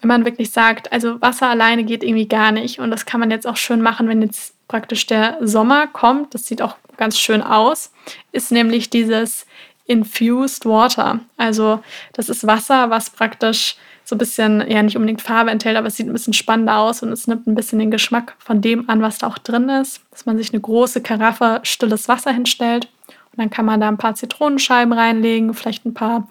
wenn 0.00 0.08
man 0.08 0.24
wirklich 0.24 0.50
sagt, 0.50 0.92
also 0.92 1.20
Wasser 1.20 1.48
alleine 1.48 1.84
geht 1.84 2.02
irgendwie 2.02 2.28
gar 2.28 2.52
nicht 2.52 2.78
und 2.78 2.90
das 2.90 3.04
kann 3.04 3.20
man 3.20 3.30
jetzt 3.30 3.46
auch 3.46 3.56
schön 3.56 3.82
machen, 3.82 4.08
wenn 4.08 4.22
jetzt 4.22 4.54
praktisch 4.68 5.06
der 5.06 5.36
Sommer 5.40 5.86
kommt, 5.86 6.34
das 6.34 6.46
sieht 6.46 6.62
auch 6.62 6.76
ganz 6.96 7.18
schön 7.18 7.42
aus, 7.42 7.92
ist 8.32 8.52
nämlich 8.52 8.88
dieses 8.88 9.46
Infused 9.86 10.64
Water. 10.64 11.20
Also 11.36 11.80
das 12.12 12.28
ist 12.28 12.46
Wasser, 12.46 12.90
was 12.90 13.10
praktisch 13.10 13.76
so 14.04 14.14
ein 14.14 14.18
bisschen, 14.18 14.68
ja 14.70 14.82
nicht 14.82 14.96
unbedingt 14.96 15.22
Farbe 15.22 15.50
enthält, 15.50 15.76
aber 15.76 15.88
es 15.88 15.96
sieht 15.96 16.06
ein 16.06 16.12
bisschen 16.12 16.32
spannender 16.32 16.78
aus 16.78 17.02
und 17.02 17.12
es 17.12 17.26
nimmt 17.26 17.46
ein 17.46 17.54
bisschen 17.54 17.78
den 17.78 17.90
Geschmack 17.90 18.34
von 18.38 18.60
dem 18.60 18.88
an, 18.88 19.02
was 19.02 19.18
da 19.18 19.26
auch 19.26 19.38
drin 19.38 19.68
ist. 19.68 20.02
Dass 20.10 20.26
man 20.26 20.38
sich 20.38 20.52
eine 20.52 20.60
große 20.60 21.00
Karaffe 21.02 21.60
stilles 21.64 22.08
Wasser 22.08 22.32
hinstellt 22.32 22.88
und 23.08 23.38
dann 23.38 23.50
kann 23.50 23.66
man 23.66 23.80
da 23.80 23.88
ein 23.88 23.98
paar 23.98 24.14
Zitronenscheiben 24.14 24.92
reinlegen, 24.92 25.54
vielleicht 25.54 25.84
ein 25.84 25.94
paar 25.94 26.26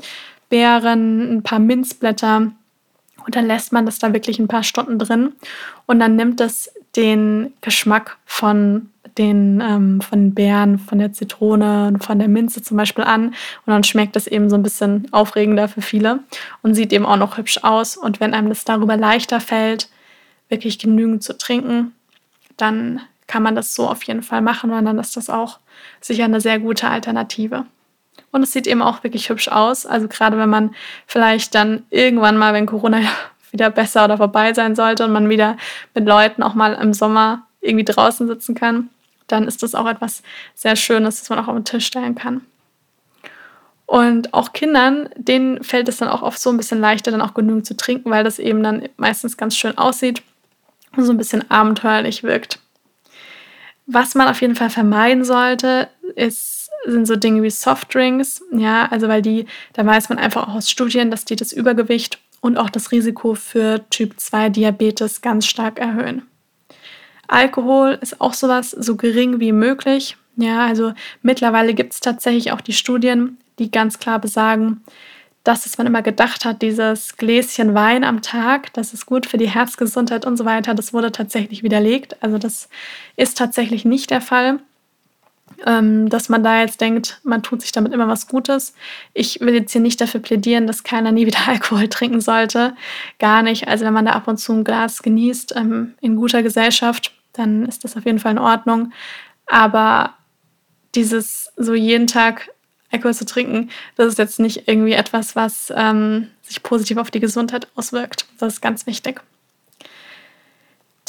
Beeren, 0.50 1.38
ein 1.38 1.44
paar 1.44 1.60
Minzblätter 1.60 2.52
und 3.26 3.36
dann 3.36 3.46
lässt 3.46 3.72
man 3.72 3.86
das 3.86 4.00
da 4.00 4.14
wirklich 4.14 4.40
ein 4.40 4.48
paar 4.48 4.64
Stunden 4.64 5.00
drin 5.00 5.34
und 5.86 6.00
dann 6.00 6.16
nimmt 6.16 6.42
es 6.42 6.72
den 6.96 7.54
Geschmack 7.62 8.18
von 8.26 8.90
den, 9.18 9.62
ähm, 9.62 10.02
von 10.02 10.20
den 10.20 10.34
Beeren, 10.34 10.80
von 10.80 10.98
der 10.98 11.14
Zitrone 11.14 11.88
und 11.88 12.04
von 12.04 12.20
der 12.20 12.28
Minze 12.28 12.62
zum 12.62 12.78
Beispiel 12.78 13.04
an 13.04 13.28
und 13.28 13.36
dann 13.68 13.84
schmeckt 13.84 14.16
es 14.16 14.28
eben 14.28 14.50
so 14.50 14.56
ein 14.56 14.64
bisschen 14.64 15.08
aufregender 15.12 15.68
für 15.68 15.82
viele 15.82 16.20
und 16.64 16.76
sieht 16.76 16.94
eben 16.94 17.06
auch 17.06 17.18
noch 17.18 17.38
hübsch 17.38 17.60
aus 17.64 17.98
und 17.98 18.20
wenn 18.20 18.34
einem 18.34 18.50
das 18.50 18.66
darüber 18.66 18.98
leichter 18.98 19.40
fällt, 19.40 19.90
wirklich 20.48 20.80
genügend 20.80 21.24
zu 21.24 21.38
trinken, 21.38 21.94
dann 22.58 23.02
kann 23.28 23.44
man 23.44 23.56
das 23.56 23.76
so 23.76 23.88
auf 23.88 24.04
jeden 24.04 24.24
Fall 24.24 24.42
machen 24.42 24.72
und 24.72 24.86
dann 24.86 24.98
ist 24.98 25.16
das 25.16 25.30
auch 25.30 25.60
sicher 26.02 26.26
eine 26.26 26.42
sehr 26.42 26.60
gute 26.60 26.90
Alternative. 26.90 27.66
Und 28.32 28.44
es 28.44 28.52
sieht 28.52 28.68
eben 28.68 28.82
auch 28.82 29.04
wirklich 29.04 29.30
hübsch 29.30 29.48
aus. 29.48 29.86
Also 29.86 30.08
gerade 30.08 30.38
wenn 30.38 30.50
man 30.50 30.76
vielleicht 31.08 31.56
dann 31.56 31.84
irgendwann 31.90 32.38
mal, 32.38 32.54
wenn 32.54 32.66
Corona 32.66 33.02
wieder 33.52 33.70
besser 33.70 34.06
oder 34.06 34.18
vorbei 34.18 34.54
sein 34.54 34.76
sollte 34.76 35.06
und 35.06 35.12
man 35.12 35.30
wieder 35.30 35.58
mit 35.96 36.06
Leuten 36.06 36.44
auch 36.44 36.54
mal 36.54 36.74
im 36.74 36.94
Sommer 36.94 37.48
irgendwie 37.62 37.86
draußen 37.86 38.28
sitzen 38.28 38.56
kann, 38.56 38.90
dann 39.28 39.48
ist 39.48 39.64
das 39.64 39.76
auch 39.76 39.88
etwas 39.88 40.24
sehr 40.56 40.76
Schönes, 40.76 41.20
das 41.20 41.30
man 41.30 41.40
auch 41.40 41.48
auf 41.48 41.56
den 41.56 41.66
Tisch 41.66 41.86
stellen 41.86 42.16
kann. 42.16 42.42
Und 43.86 44.36
auch 44.36 44.54
Kindern, 44.54 45.10
denen 45.16 45.64
fällt 45.64 45.90
es 45.90 45.98
dann 45.98 46.10
auch 46.10 46.22
oft 46.22 46.40
so 46.40 46.52
ein 46.52 46.58
bisschen 46.58 46.80
leichter, 46.80 47.10
dann 47.10 47.22
auch 47.22 47.34
genügend 47.34 47.66
zu 47.66 47.76
trinken, 47.76 48.12
weil 48.12 48.24
das 48.24 48.38
eben 48.38 48.62
dann 48.62 48.88
meistens 48.98 49.36
ganz 49.36 49.58
schön 49.58 49.80
aussieht 49.80 50.22
und 50.96 51.06
so 51.06 51.12
ein 51.12 51.18
bisschen 51.18 51.50
abenteuerlich 51.50 52.22
wirkt. 52.22 52.60
Was 53.88 54.14
man 54.14 54.28
auf 54.28 54.42
jeden 54.42 54.56
Fall 54.56 54.70
vermeiden 54.70 55.24
sollte, 55.24 55.90
ist, 56.16 56.59
sind 56.86 57.06
so 57.06 57.16
Dinge 57.16 57.44
wie 57.44 57.50
Softdrinks. 57.50 58.44
Ja, 58.52 58.88
also 58.92 59.08
weil 59.08 59.22
die, 59.22 59.46
da 59.74 59.86
weiß 59.86 60.10
man 60.10 60.18
einfach 60.18 60.48
auch 60.48 60.56
aus 60.56 60.70
Studien, 60.70 61.12
dass 61.12 61.26
die 61.26 61.36
das 61.36 61.52
Übergewicht 61.52 62.20
und 62.42 62.58
auch 62.58 62.70
das 62.70 62.92
Risiko 62.92 63.36
für 63.36 63.82
Typ 63.90 64.20
2 64.20 64.50
Diabetes 64.50 65.22
ganz 65.22 65.46
stark 65.46 65.80
erhöhen. 65.80 66.24
Alkohol 67.28 67.98
ist 68.02 68.22
auch 68.22 68.34
sowas 68.34 68.72
so 68.72 68.96
gering 68.96 69.40
wie 69.40 69.52
möglich. 69.52 70.18
Ja, 70.36 70.66
also 70.66 70.94
mittlerweile 71.22 71.74
gibt 71.74 71.94
es 71.94 72.00
tatsächlich 72.00 72.52
auch 72.52 72.62
die 72.62 72.74
Studien, 72.74 73.38
die 73.60 73.70
ganz 73.70 74.00
klar 74.00 74.20
besagen, 74.20 74.82
das, 75.44 75.66
was 75.66 75.78
man 75.78 75.88
immer 75.88 76.02
gedacht 76.02 76.46
hat, 76.46 76.62
dieses 76.62 77.18
Gläschen 77.18 77.74
Wein 77.74 78.04
am 78.04 78.22
Tag, 78.22 78.74
das 78.74 78.94
ist 78.94 79.06
gut 79.06 79.26
für 79.26 79.38
die 79.38 79.50
Herzgesundheit 79.50 80.26
und 80.26 80.38
so 80.38 80.46
weiter, 80.46 80.74
das 80.74 80.94
wurde 80.94 81.12
tatsächlich 81.12 81.64
widerlegt. 81.64 82.22
Also 82.22 82.38
das 82.38 82.70
ist 83.16 83.38
tatsächlich 83.38 83.86
nicht 83.86 84.12
der 84.12 84.22
Fall, 84.22 84.60
ähm, 85.66 86.10
dass 86.10 86.30
man 86.30 86.44
da 86.44 86.62
jetzt 86.62 86.82
denkt, 86.82 87.20
man 87.24 87.44
tut 87.44 87.62
sich 87.62 87.72
damit 87.72 87.94
immer 87.94 88.08
was 88.08 88.28
Gutes. 88.28 88.74
Ich 89.14 89.40
will 89.40 89.54
jetzt 89.54 89.72
hier 89.72 89.82
nicht 89.82 90.00
dafür 90.02 90.20
plädieren, 90.20 90.68
dass 90.68 90.84
keiner 90.84 91.12
nie 91.12 91.26
wieder 91.26 91.40
Alkohol 91.48 91.88
trinken 91.88 92.22
sollte. 92.22 92.76
Gar 93.20 93.44
nicht. 93.44 93.68
Also 93.68 93.86
wenn 93.86 93.94
man 93.94 94.06
da 94.06 94.12
ab 94.12 94.28
und 94.28 94.38
zu 94.38 94.54
ein 94.54 94.64
Glas 94.64 95.02
genießt 95.02 95.56
ähm, 95.56 95.94
in 96.02 96.16
guter 96.16 96.44
Gesellschaft, 96.44 97.14
dann 97.34 97.66
ist 97.66 97.84
das 97.84 97.98
auf 97.98 98.06
jeden 98.06 98.20
Fall 98.20 98.34
in 98.34 98.40
Ordnung. 98.40 98.92
Aber 99.46 100.14
dieses 100.96 101.52
so 101.56 101.74
jeden 101.74 102.08
Tag 102.08 102.50
Alkohol 102.92 103.14
zu 103.14 103.26
trinken, 103.26 103.70
das 103.96 104.08
ist 104.08 104.18
jetzt 104.18 104.40
nicht 104.40 104.68
irgendwie 104.68 104.94
etwas, 104.94 105.36
was 105.36 105.72
ähm, 105.76 106.28
sich 106.42 106.64
positiv 106.64 106.98
auf 106.98 107.12
die 107.12 107.20
Gesundheit 107.20 107.68
auswirkt. 107.76 108.26
Das 108.40 108.54
ist 108.54 108.62
ganz 108.62 108.88
wichtig. 108.88 109.22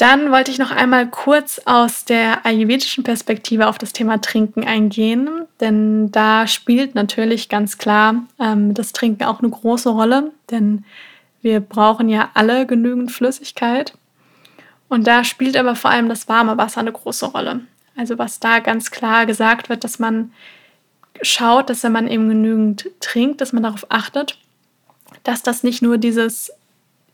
Dann 0.01 0.31
wollte 0.31 0.49
ich 0.49 0.57
noch 0.57 0.71
einmal 0.71 1.07
kurz 1.07 1.61
aus 1.65 2.05
der 2.05 2.43
ayurvedischen 2.43 3.03
Perspektive 3.03 3.67
auf 3.67 3.77
das 3.77 3.93
Thema 3.93 4.19
Trinken 4.19 4.63
eingehen, 4.63 5.45
denn 5.59 6.11
da 6.11 6.47
spielt 6.47 6.95
natürlich 6.95 7.49
ganz 7.49 7.77
klar 7.77 8.23
ähm, 8.39 8.73
das 8.73 8.93
Trinken 8.93 9.25
auch 9.25 9.41
eine 9.41 9.51
große 9.51 9.89
Rolle, 9.89 10.31
denn 10.49 10.85
wir 11.43 11.59
brauchen 11.59 12.09
ja 12.09 12.31
alle 12.33 12.65
genügend 12.65 13.11
Flüssigkeit. 13.11 13.93
Und 14.89 15.05
da 15.05 15.23
spielt 15.23 15.55
aber 15.55 15.75
vor 15.75 15.91
allem 15.91 16.09
das 16.09 16.27
warme 16.27 16.57
Wasser 16.57 16.79
eine 16.79 16.93
große 16.93 17.27
Rolle. 17.27 17.59
Also 17.95 18.17
was 18.17 18.39
da 18.39 18.57
ganz 18.57 18.89
klar 18.89 19.27
gesagt 19.27 19.69
wird, 19.69 19.83
dass 19.83 19.99
man 19.99 20.33
schaut, 21.21 21.69
dass 21.69 21.83
wenn 21.83 21.91
man 21.91 22.07
eben 22.07 22.27
genügend 22.27 22.89
trinkt, 23.01 23.39
dass 23.39 23.53
man 23.53 23.61
darauf 23.61 23.85
achtet, 23.89 24.39
dass 25.21 25.43
das 25.43 25.61
nicht 25.61 25.83
nur 25.83 25.99
dieses 25.99 26.51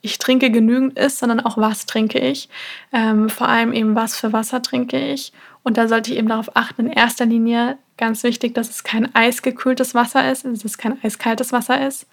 ich 0.02 0.18
trinke 0.18 0.52
genügend 0.52 0.98
ist, 0.98 1.20
sondern 1.20 1.40
auch 1.40 1.58
was 1.58 1.86
trinke 1.86 2.20
ich. 2.20 2.50
Ähm, 2.94 3.30
vor 3.30 3.48
allem 3.50 3.74
eben 3.74 3.96
was 3.96 4.18
für 4.18 4.34
Wasser 4.34 4.62
trinke 4.62 4.98
ich. 4.98 5.34
Und 5.64 5.78
da 5.78 5.88
sollte 5.88 6.12
ich 6.12 6.18
eben 6.18 6.30
darauf 6.30 6.56
achten, 6.56 6.88
in 6.88 6.92
erster 6.94 7.26
Linie 7.26 7.78
ganz 7.98 8.24
wichtig, 8.24 8.54
dass 8.54 8.70
es 8.70 8.84
kein 8.84 9.14
eisgekühltes 9.16 9.96
Wasser 9.96 10.32
ist, 10.32 10.46
dass 10.46 10.64
es 10.64 10.78
kein 10.78 11.04
eiskaltes 11.04 11.52
Wasser 11.52 11.86
ist, 11.86 12.08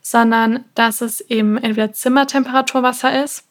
sondern 0.00 0.64
dass 0.74 1.00
es 1.00 1.20
eben 1.22 1.56
entweder 1.56 1.92
Zimmertemperaturwasser 1.92 3.24
ist 3.24 3.49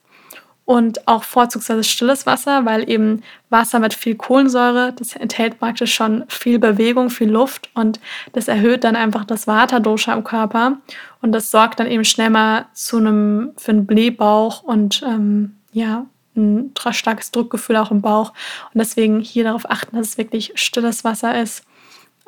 und 0.69 1.07
auch 1.07 1.23
vorzugsweise 1.23 1.83
stilles 1.83 2.27
Wasser, 2.27 2.63
weil 2.63 2.87
eben 2.87 3.23
Wasser 3.49 3.79
mit 3.79 3.95
viel 3.95 4.13
Kohlensäure, 4.13 4.93
das 4.95 5.15
enthält 5.15 5.57
praktisch 5.57 5.95
schon 5.95 6.25
viel 6.27 6.59
Bewegung, 6.59 7.09
viel 7.09 7.31
Luft 7.31 7.71
und 7.73 7.99
das 8.33 8.47
erhöht 8.47 8.83
dann 8.83 8.95
einfach 8.95 9.25
das 9.25 9.47
Vata-Dosha 9.47 10.13
im 10.13 10.23
Körper 10.23 10.77
und 11.23 11.31
das 11.31 11.49
sorgt 11.49 11.79
dann 11.79 11.87
eben 11.87 12.05
schnell 12.05 12.29
mal 12.29 12.67
zu 12.75 12.97
einem, 12.97 13.53
für 13.57 13.71
einen 13.71 13.87
Blähbauch 13.87 14.61
und 14.61 15.01
ähm, 15.03 15.55
ja, 15.71 16.05
ein 16.35 16.71
starkes 16.91 17.31
Druckgefühl 17.31 17.77
auch 17.77 17.89
im 17.89 18.01
Bauch 18.01 18.33
und 18.71 18.77
deswegen 18.77 19.21
hier 19.21 19.45
darauf 19.45 19.67
achten, 19.67 19.95
dass 19.95 20.09
es 20.09 20.17
wirklich 20.19 20.51
stilles 20.53 21.03
Wasser 21.03 21.41
ist 21.41 21.63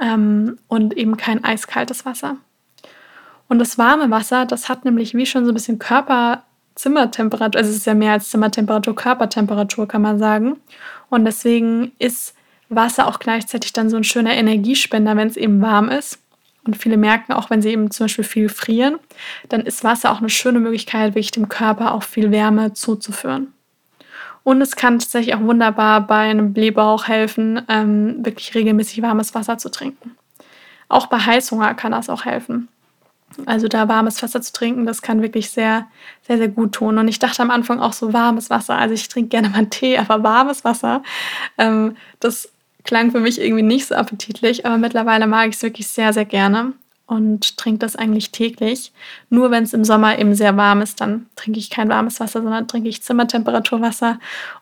ähm, 0.01 0.57
und 0.67 0.97
eben 0.97 1.15
kein 1.15 1.43
eiskaltes 1.43 2.05
Wasser. 2.07 2.37
Und 3.47 3.59
das 3.59 3.77
warme 3.77 4.09
Wasser, 4.09 4.47
das 4.47 4.67
hat 4.67 4.83
nämlich 4.83 5.13
wie 5.13 5.27
schon 5.27 5.45
so 5.45 5.51
ein 5.51 5.53
bisschen 5.53 5.77
Körper 5.77 6.43
Zimmertemperatur, 6.75 7.59
also 7.59 7.69
es 7.71 7.77
ist 7.77 7.85
ja 7.85 7.93
mehr 7.93 8.13
als 8.13 8.29
Zimmertemperatur, 8.29 8.95
Körpertemperatur 8.95 9.87
kann 9.87 10.01
man 10.01 10.19
sagen. 10.19 10.57
Und 11.09 11.25
deswegen 11.25 11.91
ist 11.99 12.33
Wasser 12.69 13.07
auch 13.07 13.19
gleichzeitig 13.19 13.73
dann 13.73 13.89
so 13.89 13.97
ein 13.97 14.03
schöner 14.03 14.33
Energiespender, 14.33 15.15
wenn 15.15 15.27
es 15.27 15.37
eben 15.37 15.61
warm 15.61 15.89
ist. 15.89 16.19
Und 16.63 16.77
viele 16.77 16.97
merken 16.97 17.33
auch, 17.33 17.49
wenn 17.49 17.61
sie 17.61 17.69
eben 17.69 17.91
zum 17.91 18.05
Beispiel 18.05 18.23
viel 18.23 18.49
frieren, 18.49 18.99
dann 19.49 19.61
ist 19.61 19.83
Wasser 19.83 20.11
auch 20.11 20.19
eine 20.19 20.29
schöne 20.29 20.59
Möglichkeit, 20.59 21.15
wirklich 21.15 21.31
dem 21.31 21.49
Körper 21.49 21.93
auch 21.93 22.03
viel 22.03 22.31
Wärme 22.31 22.73
zuzuführen. 22.73 23.53
Und 24.43 24.61
es 24.61 24.75
kann 24.75 24.99
tatsächlich 24.99 25.35
auch 25.35 25.41
wunderbar 25.41 26.01
bei 26.01 26.29
einem 26.29 26.53
Blähbauch 26.53 27.07
helfen, 27.07 27.61
ähm, 27.67 28.25
wirklich 28.25 28.55
regelmäßig 28.55 29.01
warmes 29.01 29.35
Wasser 29.35 29.57
zu 29.57 29.69
trinken. 29.69 30.15
Auch 30.87 31.07
bei 31.07 31.17
Heißhunger 31.17 31.73
kann 31.73 31.91
das 31.91 32.09
auch 32.09 32.25
helfen. 32.25 32.67
Also 33.45 33.67
da 33.67 33.87
warmes 33.87 34.21
Wasser 34.21 34.41
zu 34.41 34.53
trinken, 34.53 34.85
das 34.85 35.01
kann 35.01 35.21
wirklich 35.21 35.49
sehr, 35.49 35.87
sehr, 36.27 36.37
sehr 36.37 36.47
gut 36.47 36.73
tun. 36.73 36.97
Und 36.97 37.07
ich 37.07 37.19
dachte 37.19 37.41
am 37.41 37.51
Anfang 37.51 37.79
auch 37.79 37.93
so 37.93 38.13
warmes 38.13 38.49
Wasser. 38.49 38.77
Also 38.77 38.93
ich 38.93 39.07
trinke 39.07 39.29
gerne 39.29 39.49
mal 39.49 39.65
Tee, 39.69 39.97
aber 39.97 40.23
warmes 40.23 40.63
Wasser, 40.63 41.03
ähm, 41.57 41.95
das 42.19 42.49
klang 42.83 43.11
für 43.11 43.19
mich 43.19 43.39
irgendwie 43.39 43.63
nicht 43.63 43.87
so 43.87 43.95
appetitlich. 43.95 44.65
Aber 44.65 44.77
mittlerweile 44.77 45.27
mag 45.27 45.49
ich 45.49 45.55
es 45.55 45.63
wirklich 45.63 45.87
sehr, 45.87 46.13
sehr 46.13 46.25
gerne 46.25 46.73
und 47.05 47.57
trinke 47.57 47.79
das 47.79 47.95
eigentlich 47.95 48.31
täglich. 48.31 48.91
Nur 49.29 49.51
wenn 49.51 49.63
es 49.63 49.73
im 49.73 49.83
Sommer 49.83 50.17
eben 50.17 50.33
sehr 50.33 50.55
warm 50.57 50.81
ist, 50.81 51.01
dann 51.01 51.27
trinke 51.35 51.59
ich 51.59 51.69
kein 51.69 51.89
warmes 51.89 52.19
Wasser, 52.19 52.41
sondern 52.41 52.67
trinke 52.67 52.89
ich 52.89 53.03
Zimmertemperaturwasser. 53.03 54.19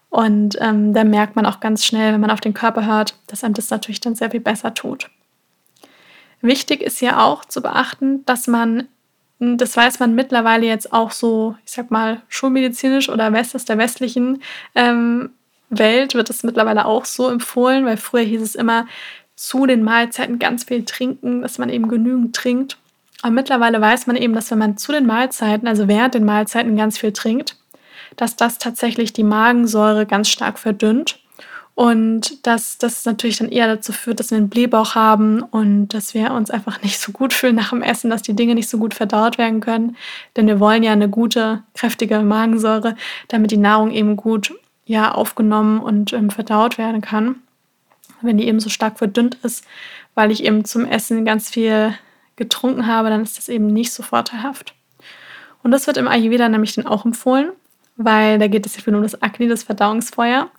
Und 0.09 0.57
ähm, 0.59 0.93
da 0.93 1.03
merkt 1.03 1.35
man 1.35 1.45
auch 1.45 1.59
ganz 1.59 1.85
schnell, 1.85 2.13
wenn 2.13 2.21
man 2.21 2.31
auf 2.31 2.41
den 2.41 2.55
Körper 2.55 2.85
hört, 2.85 3.15
dass 3.27 3.43
einem 3.43 3.53
das 3.53 3.69
natürlich 3.69 3.99
dann 3.99 4.15
sehr 4.15 4.31
viel 4.31 4.39
besser 4.39 4.73
tut. 4.73 5.09
Wichtig 6.41 6.81
ist 6.81 7.01
ja 7.01 7.23
auch 7.23 7.45
zu 7.45 7.61
beachten, 7.61 8.25
dass 8.25 8.47
man, 8.47 8.87
das 9.39 9.75
weiß 9.75 9.99
man 9.99 10.15
mittlerweile 10.15 10.65
jetzt 10.65 10.93
auch 10.93 11.11
so, 11.11 11.55
ich 11.65 11.71
sag 11.71 11.91
mal, 11.91 12.21
schulmedizinisch 12.29 13.09
oder 13.09 13.33
West 13.33 13.55
aus 13.55 13.65
der 13.65 13.77
westlichen 13.77 14.41
ähm, 14.75 15.31
Welt 15.69 16.15
wird 16.15 16.29
es 16.29 16.43
mittlerweile 16.43 16.85
auch 16.85 17.05
so 17.05 17.29
empfohlen, 17.29 17.85
weil 17.85 17.97
früher 17.97 18.23
hieß 18.23 18.41
es 18.41 18.55
immer, 18.55 18.87
zu 19.35 19.65
den 19.65 19.83
Mahlzeiten 19.83 20.39
ganz 20.39 20.65
viel 20.65 20.83
trinken, 20.83 21.41
dass 21.41 21.57
man 21.57 21.69
eben 21.69 21.87
genügend 21.87 22.35
trinkt. 22.35 22.77
Aber 23.21 23.31
mittlerweile 23.31 23.79
weiß 23.79 24.07
man 24.07 24.15
eben, 24.15 24.33
dass 24.33 24.51
wenn 24.51 24.57
man 24.57 24.77
zu 24.77 24.91
den 24.91 25.05
Mahlzeiten, 25.05 25.67
also 25.67 25.87
während 25.87 26.13
den 26.13 26.25
Mahlzeiten 26.25 26.75
ganz 26.75 26.97
viel 26.97 27.13
trinkt, 27.13 27.55
dass 28.15 28.35
das 28.35 28.57
tatsächlich 28.57 29.13
die 29.13 29.23
Magensäure 29.23 30.05
ganz 30.05 30.29
stark 30.29 30.59
verdünnt 30.59 31.19
und 31.79 32.45
dass 32.45 32.77
das 32.77 33.05
natürlich 33.05 33.37
dann 33.37 33.47
eher 33.47 33.67
dazu 33.67 33.93
führt, 33.93 34.19
dass 34.19 34.31
wir 34.31 34.37
einen 34.37 34.49
Blähbauch 34.49 34.95
haben 34.95 35.41
und 35.41 35.87
dass 35.93 36.13
wir 36.13 36.33
uns 36.33 36.51
einfach 36.51 36.81
nicht 36.83 36.99
so 36.99 37.13
gut 37.13 37.31
fühlen 37.31 37.55
nach 37.55 37.69
dem 37.69 37.81
Essen, 37.81 38.09
dass 38.09 38.21
die 38.21 38.35
Dinge 38.35 38.53
nicht 38.53 38.67
so 38.67 38.77
gut 38.77 38.93
verdaut 38.93 39.37
werden 39.37 39.61
können. 39.61 39.95
Denn 40.35 40.45
wir 40.45 40.59
wollen 40.59 40.83
ja 40.83 40.91
eine 40.91 41.07
gute, 41.07 41.63
kräftige 41.73 42.19
Magensäure, 42.19 42.97
damit 43.29 43.51
die 43.51 43.57
Nahrung 43.57 43.91
eben 43.91 44.17
gut 44.17 44.53
ja, 44.83 45.13
aufgenommen 45.13 45.79
und 45.79 46.11
ähm, 46.11 46.31
verdaut 46.31 46.77
werden 46.77 46.99
kann. 46.99 47.35
Wenn 48.19 48.37
die 48.37 48.49
eben 48.49 48.59
so 48.59 48.69
stark 48.69 48.97
verdünnt 48.97 49.37
ist, 49.43 49.63
weil 50.15 50.31
ich 50.31 50.43
eben 50.43 50.65
zum 50.65 50.83
Essen 50.83 51.23
ganz 51.23 51.49
viel 51.49 51.93
getrunken 52.35 52.87
habe, 52.87 53.09
dann 53.09 53.23
ist 53.23 53.37
das 53.37 53.47
eben 53.47 53.67
nicht 53.67 53.93
so 53.93 54.03
vorteilhaft. 54.03 54.75
Und 55.63 55.71
das 55.71 55.87
wird 55.87 55.95
im 55.95 56.09
Ayurveda 56.09 56.49
nämlich 56.49 56.75
dann 56.75 56.87
auch 56.87 57.05
empfohlen, 57.05 57.51
weil 57.95 58.37
da 58.37 58.47
geht 58.47 58.65
es 58.65 58.75
ja 58.75 58.81
viel 58.81 58.95
um 58.95 59.01
das 59.01 59.21
Agni, 59.21 59.47
das 59.47 59.63
Verdauungsfeuer. 59.63 60.49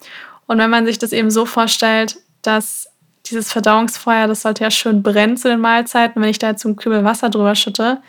Und 0.50 0.58
wenn 0.58 0.68
man 0.68 0.84
sich 0.84 0.98
das 0.98 1.12
eben 1.12 1.30
so 1.30 1.46
vorstellt, 1.46 2.16
dass 2.42 2.88
dieses 3.26 3.52
Verdauungsfeuer, 3.52 4.26
das 4.26 4.42
sollte 4.42 4.64
ja 4.64 4.72
schön 4.72 5.00
brennen 5.00 5.36
zu 5.36 5.46
den 5.46 5.60
Mahlzeiten. 5.60 6.20
Wenn 6.20 6.28
ich 6.28 6.40
da 6.40 6.50
jetzt 6.50 6.66
einen 6.66 6.74
Kübel 6.74 7.04
Wasser 7.04 7.30
drüber 7.30 7.54
schütte, 7.54 8.02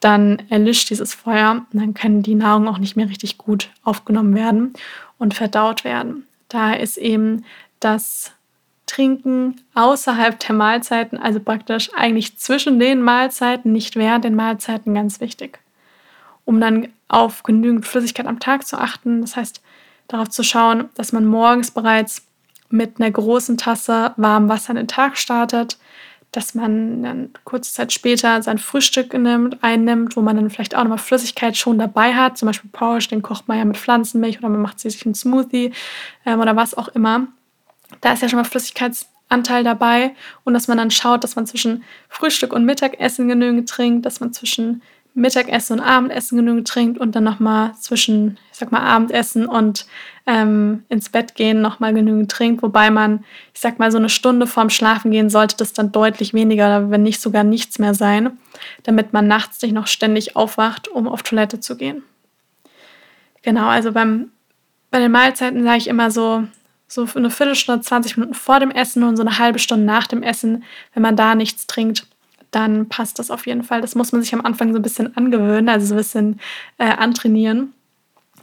dann 0.00 0.42
erlischt 0.48 0.90
dieses 0.90 1.14
Feuer 1.14 1.64
und 1.72 1.80
dann 1.80 1.94
kann 1.94 2.24
die 2.24 2.34
Nahrung 2.34 2.66
auch 2.66 2.78
nicht 2.78 2.96
mehr 2.96 3.08
richtig 3.08 3.38
gut 3.38 3.70
aufgenommen 3.84 4.34
werden 4.34 4.72
und 5.18 5.34
verdaut 5.34 5.84
werden. 5.84 6.26
Da 6.48 6.72
ist 6.72 6.96
eben 6.96 7.44
das 7.78 8.32
Trinken 8.86 9.60
außerhalb 9.74 10.40
der 10.40 10.56
Mahlzeiten, 10.56 11.16
also 11.16 11.38
praktisch 11.38 11.90
eigentlich 11.94 12.36
zwischen 12.38 12.80
den 12.80 13.02
Mahlzeiten, 13.02 13.70
nicht 13.70 13.94
während 13.94 14.24
den 14.24 14.34
Mahlzeiten, 14.34 14.94
ganz 14.94 15.20
wichtig. 15.20 15.60
Um 16.44 16.60
dann 16.60 16.88
auf 17.06 17.44
genügend 17.44 17.86
Flüssigkeit 17.86 18.26
am 18.26 18.40
Tag 18.40 18.66
zu 18.66 18.78
achten. 18.78 19.20
Das 19.20 19.36
heißt, 19.36 19.62
darauf 20.08 20.28
zu 20.28 20.42
schauen, 20.42 20.88
dass 20.94 21.12
man 21.12 21.24
morgens 21.24 21.70
bereits 21.70 22.26
mit 22.68 23.00
einer 23.00 23.10
großen 23.10 23.56
Tasse 23.56 24.12
warmem 24.16 24.48
Wasser 24.48 24.70
in 24.70 24.76
den 24.76 24.88
Tag 24.88 25.16
startet, 25.16 25.78
dass 26.32 26.54
man 26.54 27.02
dann 27.02 27.30
kurze 27.44 27.72
Zeit 27.72 27.92
später 27.92 28.42
sein 28.42 28.58
Frühstück 28.58 29.14
nimmt, 29.14 29.62
einnimmt, 29.62 30.16
wo 30.16 30.20
man 30.20 30.36
dann 30.36 30.50
vielleicht 30.50 30.74
auch 30.74 30.82
nochmal 30.82 30.98
Flüssigkeit 30.98 31.56
schon 31.56 31.78
dabei 31.78 32.14
hat, 32.14 32.36
zum 32.36 32.46
Beispiel 32.46 32.70
Porridge, 32.72 33.08
den 33.08 33.22
kocht 33.22 33.46
man 33.46 33.58
ja 33.58 33.64
mit 33.64 33.76
Pflanzenmilch 33.76 34.38
oder 34.38 34.48
man 34.48 34.62
macht 34.62 34.80
sich 34.80 35.04
einen 35.06 35.14
Smoothie 35.14 35.72
ähm, 36.26 36.40
oder 36.40 36.56
was 36.56 36.76
auch 36.76 36.88
immer. 36.88 37.28
Da 38.00 38.12
ist 38.12 38.22
ja 38.22 38.28
schon 38.28 38.40
mal 38.40 38.44
Flüssigkeitsanteil 38.44 39.62
dabei 39.62 40.14
und 40.42 40.54
dass 40.54 40.66
man 40.66 40.78
dann 40.78 40.90
schaut, 40.90 41.22
dass 41.22 41.36
man 41.36 41.46
zwischen 41.46 41.84
Frühstück 42.08 42.52
und 42.52 42.64
Mittagessen 42.64 43.28
genügend 43.28 43.68
trinkt, 43.68 44.04
dass 44.04 44.18
man 44.18 44.32
zwischen 44.32 44.82
Mittagessen 45.14 45.78
und 45.78 45.84
Abendessen 45.84 46.36
genügend 46.36 46.66
trinkt 46.66 46.98
und 46.98 47.14
dann 47.14 47.22
nochmal 47.22 47.72
zwischen, 47.78 48.36
ich 48.50 48.58
sag 48.58 48.72
mal, 48.72 48.80
Abendessen 48.80 49.46
und 49.46 49.86
ähm, 50.26 50.82
ins 50.88 51.08
Bett 51.08 51.36
gehen 51.36 51.60
nochmal 51.60 51.94
genügend 51.94 52.30
trinkt, 52.30 52.62
wobei 52.62 52.90
man, 52.90 53.24
ich 53.54 53.60
sag 53.60 53.78
mal, 53.78 53.92
so 53.92 53.98
eine 53.98 54.08
Stunde 54.08 54.48
vorm 54.48 54.70
Schlafen 54.70 55.12
gehen 55.12 55.30
sollte 55.30 55.56
das 55.56 55.72
dann 55.72 55.92
deutlich 55.92 56.34
weniger 56.34 56.66
oder 56.66 56.90
wenn 56.90 57.04
nicht 57.04 57.20
sogar 57.20 57.44
nichts 57.44 57.78
mehr 57.78 57.94
sein, 57.94 58.38
damit 58.82 59.12
man 59.12 59.28
nachts 59.28 59.62
nicht 59.62 59.72
noch 59.72 59.86
ständig 59.86 60.34
aufwacht, 60.34 60.88
um 60.88 61.06
auf 61.06 61.22
Toilette 61.22 61.60
zu 61.60 61.76
gehen. 61.76 62.02
Genau, 63.42 63.68
also 63.68 63.92
beim, 63.92 64.32
bei 64.90 64.98
den 64.98 65.12
Mahlzeiten 65.12 65.62
sage 65.62 65.78
ich 65.78 65.86
immer 65.86 66.10
so, 66.10 66.44
so 66.88 67.06
eine 67.14 67.30
Viertelstunde, 67.30 67.82
20 67.82 68.16
Minuten 68.16 68.34
vor 68.34 68.58
dem 68.58 68.72
Essen 68.72 69.04
und 69.04 69.16
so 69.16 69.22
eine 69.22 69.38
halbe 69.38 69.60
Stunde 69.60 69.84
nach 69.84 70.08
dem 70.08 70.24
Essen, 70.24 70.64
wenn 70.92 71.02
man 71.02 71.16
da 71.16 71.36
nichts 71.36 71.68
trinkt, 71.68 72.06
dann 72.54 72.88
passt 72.88 73.18
das 73.18 73.30
auf 73.30 73.46
jeden 73.46 73.64
Fall. 73.64 73.80
Das 73.80 73.94
muss 73.94 74.12
man 74.12 74.22
sich 74.22 74.34
am 74.34 74.44
Anfang 74.44 74.72
so 74.72 74.78
ein 74.78 74.82
bisschen 74.82 75.16
angewöhnen, 75.16 75.68
also 75.68 75.86
so 75.86 75.94
ein 75.94 75.98
bisschen 75.98 76.40
äh, 76.78 76.84
antrainieren. 76.84 77.72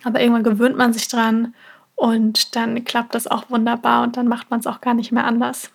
Aber 0.03 0.19
irgendwann 0.19 0.43
gewöhnt 0.43 0.77
man 0.77 0.93
sich 0.93 1.07
dran 1.07 1.53
und 1.95 2.55
dann 2.55 2.83
klappt 2.83 3.13
das 3.15 3.27
auch 3.27 3.49
wunderbar 3.49 4.03
und 4.03 4.17
dann 4.17 4.27
macht 4.27 4.49
man 4.49 4.59
es 4.59 4.67
auch 4.67 4.81
gar 4.81 4.93
nicht 4.93 5.11
mehr 5.11 5.25
anders. 5.25 5.71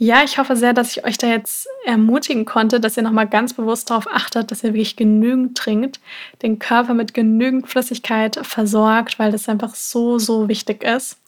Ja, 0.00 0.22
ich 0.22 0.38
hoffe 0.38 0.54
sehr, 0.54 0.72
dass 0.72 0.96
ich 0.96 1.04
euch 1.04 1.18
da 1.18 1.26
jetzt 1.26 1.66
ermutigen 1.84 2.44
konnte, 2.44 2.78
dass 2.78 2.96
ihr 2.96 3.02
nochmal 3.02 3.26
ganz 3.26 3.52
bewusst 3.52 3.90
darauf 3.90 4.06
achtet, 4.06 4.52
dass 4.52 4.62
ihr 4.62 4.72
wirklich 4.72 4.94
genügend 4.94 5.58
trinkt, 5.58 5.98
den 6.40 6.60
Körper 6.60 6.94
mit 6.94 7.14
genügend 7.14 7.68
Flüssigkeit 7.68 8.38
versorgt, 8.46 9.18
weil 9.18 9.32
das 9.32 9.48
einfach 9.48 9.74
so, 9.74 10.20
so 10.20 10.48
wichtig 10.48 10.84
ist. 10.84 11.18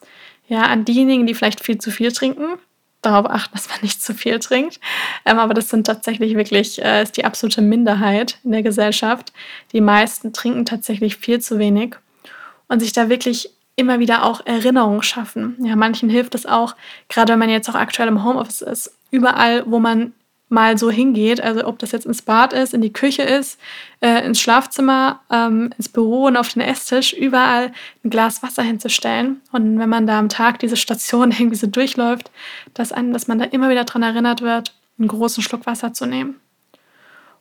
Ja, 0.47 0.63
an 0.63 0.85
diejenigen, 0.85 1.27
die 1.27 1.35
vielleicht 1.35 1.61
viel 1.65 1.79
zu 1.79 1.91
viel 1.91 2.13
trinken, 2.13 2.59
darauf 3.03 3.31
achten, 3.31 3.55
dass 3.55 3.69
man 3.69 3.79
nicht 3.83 4.03
zu 4.03 4.15
viel 4.15 4.39
trinkt. 4.39 4.81
Ähm, 5.25 5.39
aber 5.39 5.55
das 5.55 5.69
sind 5.69 5.87
tatsächlich 5.87 6.35
wirklich, 6.37 6.83
äh, 6.83 7.03
ist 7.03 7.17
die 7.17 7.25
absolute 7.25 7.63
Minderheit 7.63 8.39
in 8.45 8.53
der 8.53 8.63
Gesellschaft. 8.63 9.33
Die 9.73 9.81
meisten 9.81 10.33
trinken 10.33 10.65
tatsächlich 10.65 11.17
viel 11.17 11.41
zu 11.41 11.59
wenig 11.59 11.97
und 12.69 12.81
sich 12.81 12.93
da 12.93 13.09
wirklich 13.09 13.51
immer 13.77 13.99
wieder 13.99 14.25
auch 14.25 14.45
Erinnerungen 14.45 15.03
schaffen. 15.03 15.57
Ja, 15.61 15.75
manchen 15.77 16.11
hilft 16.11 16.35
es 16.35 16.47
auch, 16.47 16.77
gerade 17.09 17.33
wenn 17.33 17.39
man 17.39 17.49
jetzt 17.49 17.69
auch 17.71 17.75
aktuell 17.75 18.09
im 18.09 18.25
Homeoffice 18.25 18.61
ist, 18.61 18.95
überall, 19.11 19.65
wo 19.67 19.79
man 19.79 20.13
mal 20.51 20.77
so 20.77 20.91
hingeht. 20.91 21.41
Also 21.41 21.65
ob 21.65 21.79
das 21.79 21.93
jetzt 21.93 22.07
ins 22.07 22.23
Bad 22.23 22.53
ist, 22.53 22.75
in 22.75 22.83
die 22.83 22.93
Küche 22.93 23.23
ist, 23.23 23.59
äh, 24.01 24.25
ins 24.25 24.41
Schlafzimmer, 24.41 25.21
ähm, 25.31 25.71
ins 25.79 25.89
Büro 25.89 26.27
und 26.27 26.37
auf 26.37 26.51
den 26.51 26.61
Esstisch, 26.61 27.13
überall 27.13 27.73
ein 28.05 28.11
Glas 28.11 28.43
Wasser 28.43 28.63
hinzustellen. 28.63 29.41
Und 29.53 29.79
wenn 29.79 29.89
man 29.89 30.07
da 30.07 30.19
am 30.19 30.29
Tag 30.29 30.59
diese 30.59 30.77
Station 30.77 31.31
irgendwie 31.39 31.57
so 31.57 31.67
durchläuft, 31.67 32.31
dass, 32.75 32.93
einem, 32.93 33.13
dass 33.13 33.29
man 33.29 33.39
da 33.39 33.47
immer 33.47 33.71
wieder 33.71 33.85
daran 33.85 34.03
erinnert 34.03 34.43
wird, 34.43 34.75
einen 34.99 35.09
großen 35.09 35.43
Schluck 35.43 35.67
Wasser 35.67 35.95
zu 35.95 36.05
nehmen. 36.05 36.37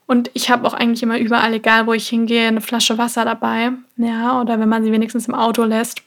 Und 0.05 0.31
ich 0.33 0.49
habe 0.49 0.65
auch 0.65 0.73
eigentlich 0.73 1.03
immer 1.03 1.19
überall, 1.19 1.53
egal 1.53 1.85
wo 1.85 1.93
ich 1.93 2.07
hingehe, 2.07 2.47
eine 2.47 2.61
Flasche 2.61 2.97
Wasser 2.97 3.25
dabei. 3.25 3.73
Ja, 3.97 4.39
oder 4.41 4.59
wenn 4.59 4.69
man 4.69 4.83
sie 4.83 4.91
wenigstens 4.91 5.27
im 5.27 5.35
Auto 5.35 5.63
lässt, 5.63 6.01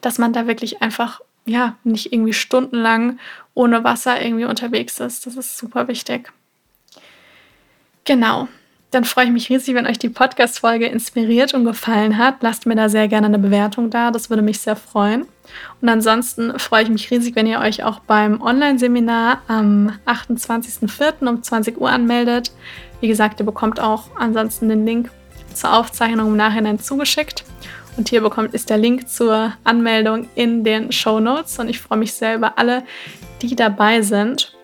dass 0.00 0.18
man 0.18 0.32
da 0.32 0.46
wirklich 0.46 0.82
einfach 0.82 1.20
ja, 1.46 1.76
nicht 1.84 2.12
irgendwie 2.12 2.32
stundenlang 2.32 3.18
ohne 3.56 3.82
Wasser 3.82 4.22
irgendwie 4.22 4.44
unterwegs 4.44 5.00
ist. 5.00 5.26
Das 5.26 5.34
ist 5.34 5.58
super 5.58 5.88
wichtig. 5.88 6.30
Genau. 8.04 8.46
Dann 8.92 9.04
freue 9.04 9.24
ich 9.24 9.32
mich 9.32 9.50
riesig, 9.50 9.74
wenn 9.74 9.86
euch 9.86 9.98
die 9.98 10.10
Podcast-Folge 10.10 10.86
inspiriert 10.86 11.54
und 11.54 11.64
gefallen 11.64 12.18
hat. 12.18 12.36
Lasst 12.42 12.66
mir 12.66 12.76
da 12.76 12.88
sehr 12.88 13.08
gerne 13.08 13.26
eine 13.26 13.38
Bewertung 13.38 13.90
da. 13.90 14.12
Das 14.12 14.30
würde 14.30 14.42
mich 14.42 14.60
sehr 14.60 14.76
freuen. 14.76 15.26
Und 15.80 15.88
ansonsten 15.88 16.56
freue 16.58 16.84
ich 16.84 16.90
mich 16.90 17.10
riesig, 17.10 17.34
wenn 17.34 17.46
ihr 17.46 17.58
euch 17.58 17.82
auch 17.82 17.98
beim 18.00 18.40
Online-Seminar 18.40 19.40
am 19.48 19.98
28.04. 20.06 21.26
um 21.26 21.42
20 21.42 21.80
Uhr 21.80 21.90
anmeldet. 21.90 22.52
Wie 23.00 23.08
gesagt, 23.08 23.40
ihr 23.40 23.46
bekommt 23.46 23.80
auch 23.80 24.04
ansonsten 24.16 24.68
den 24.68 24.86
Link 24.86 25.10
zur 25.52 25.72
Aufzeichnung 25.72 26.28
im 26.28 26.36
Nachhinein 26.36 26.78
zugeschickt. 26.78 27.44
Und 27.96 28.08
hier 28.08 28.20
bekommt 28.20 28.54
ist 28.54 28.68
der 28.70 28.78
Link 28.78 29.08
zur 29.08 29.52
Anmeldung 29.64 30.28
in 30.34 30.64
den 30.64 30.92
Show 30.92 31.18
Notes. 31.18 31.58
Und 31.58 31.68
ich 31.68 31.80
freue 31.80 31.98
mich 31.98 32.12
sehr 32.12 32.34
über 32.34 32.58
alle, 32.58 32.82
die 33.42 33.56
dabei 33.56 34.02
sind. 34.02 34.54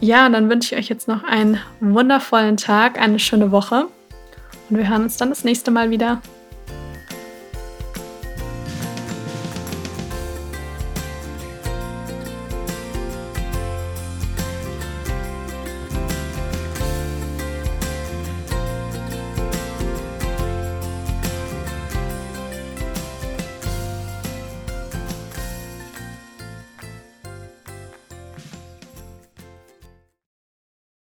Ja, 0.00 0.28
dann 0.28 0.50
wünsche 0.50 0.74
ich 0.74 0.80
euch 0.80 0.88
jetzt 0.88 1.08
noch 1.08 1.24
einen 1.24 1.58
wundervollen 1.80 2.56
Tag, 2.56 3.00
eine 3.00 3.18
schöne 3.18 3.50
Woche. 3.50 3.86
Und 4.68 4.76
wir 4.76 4.88
hören 4.88 5.04
uns 5.04 5.16
dann 5.16 5.30
das 5.30 5.44
nächste 5.44 5.70
Mal 5.70 5.90
wieder. 5.90 6.20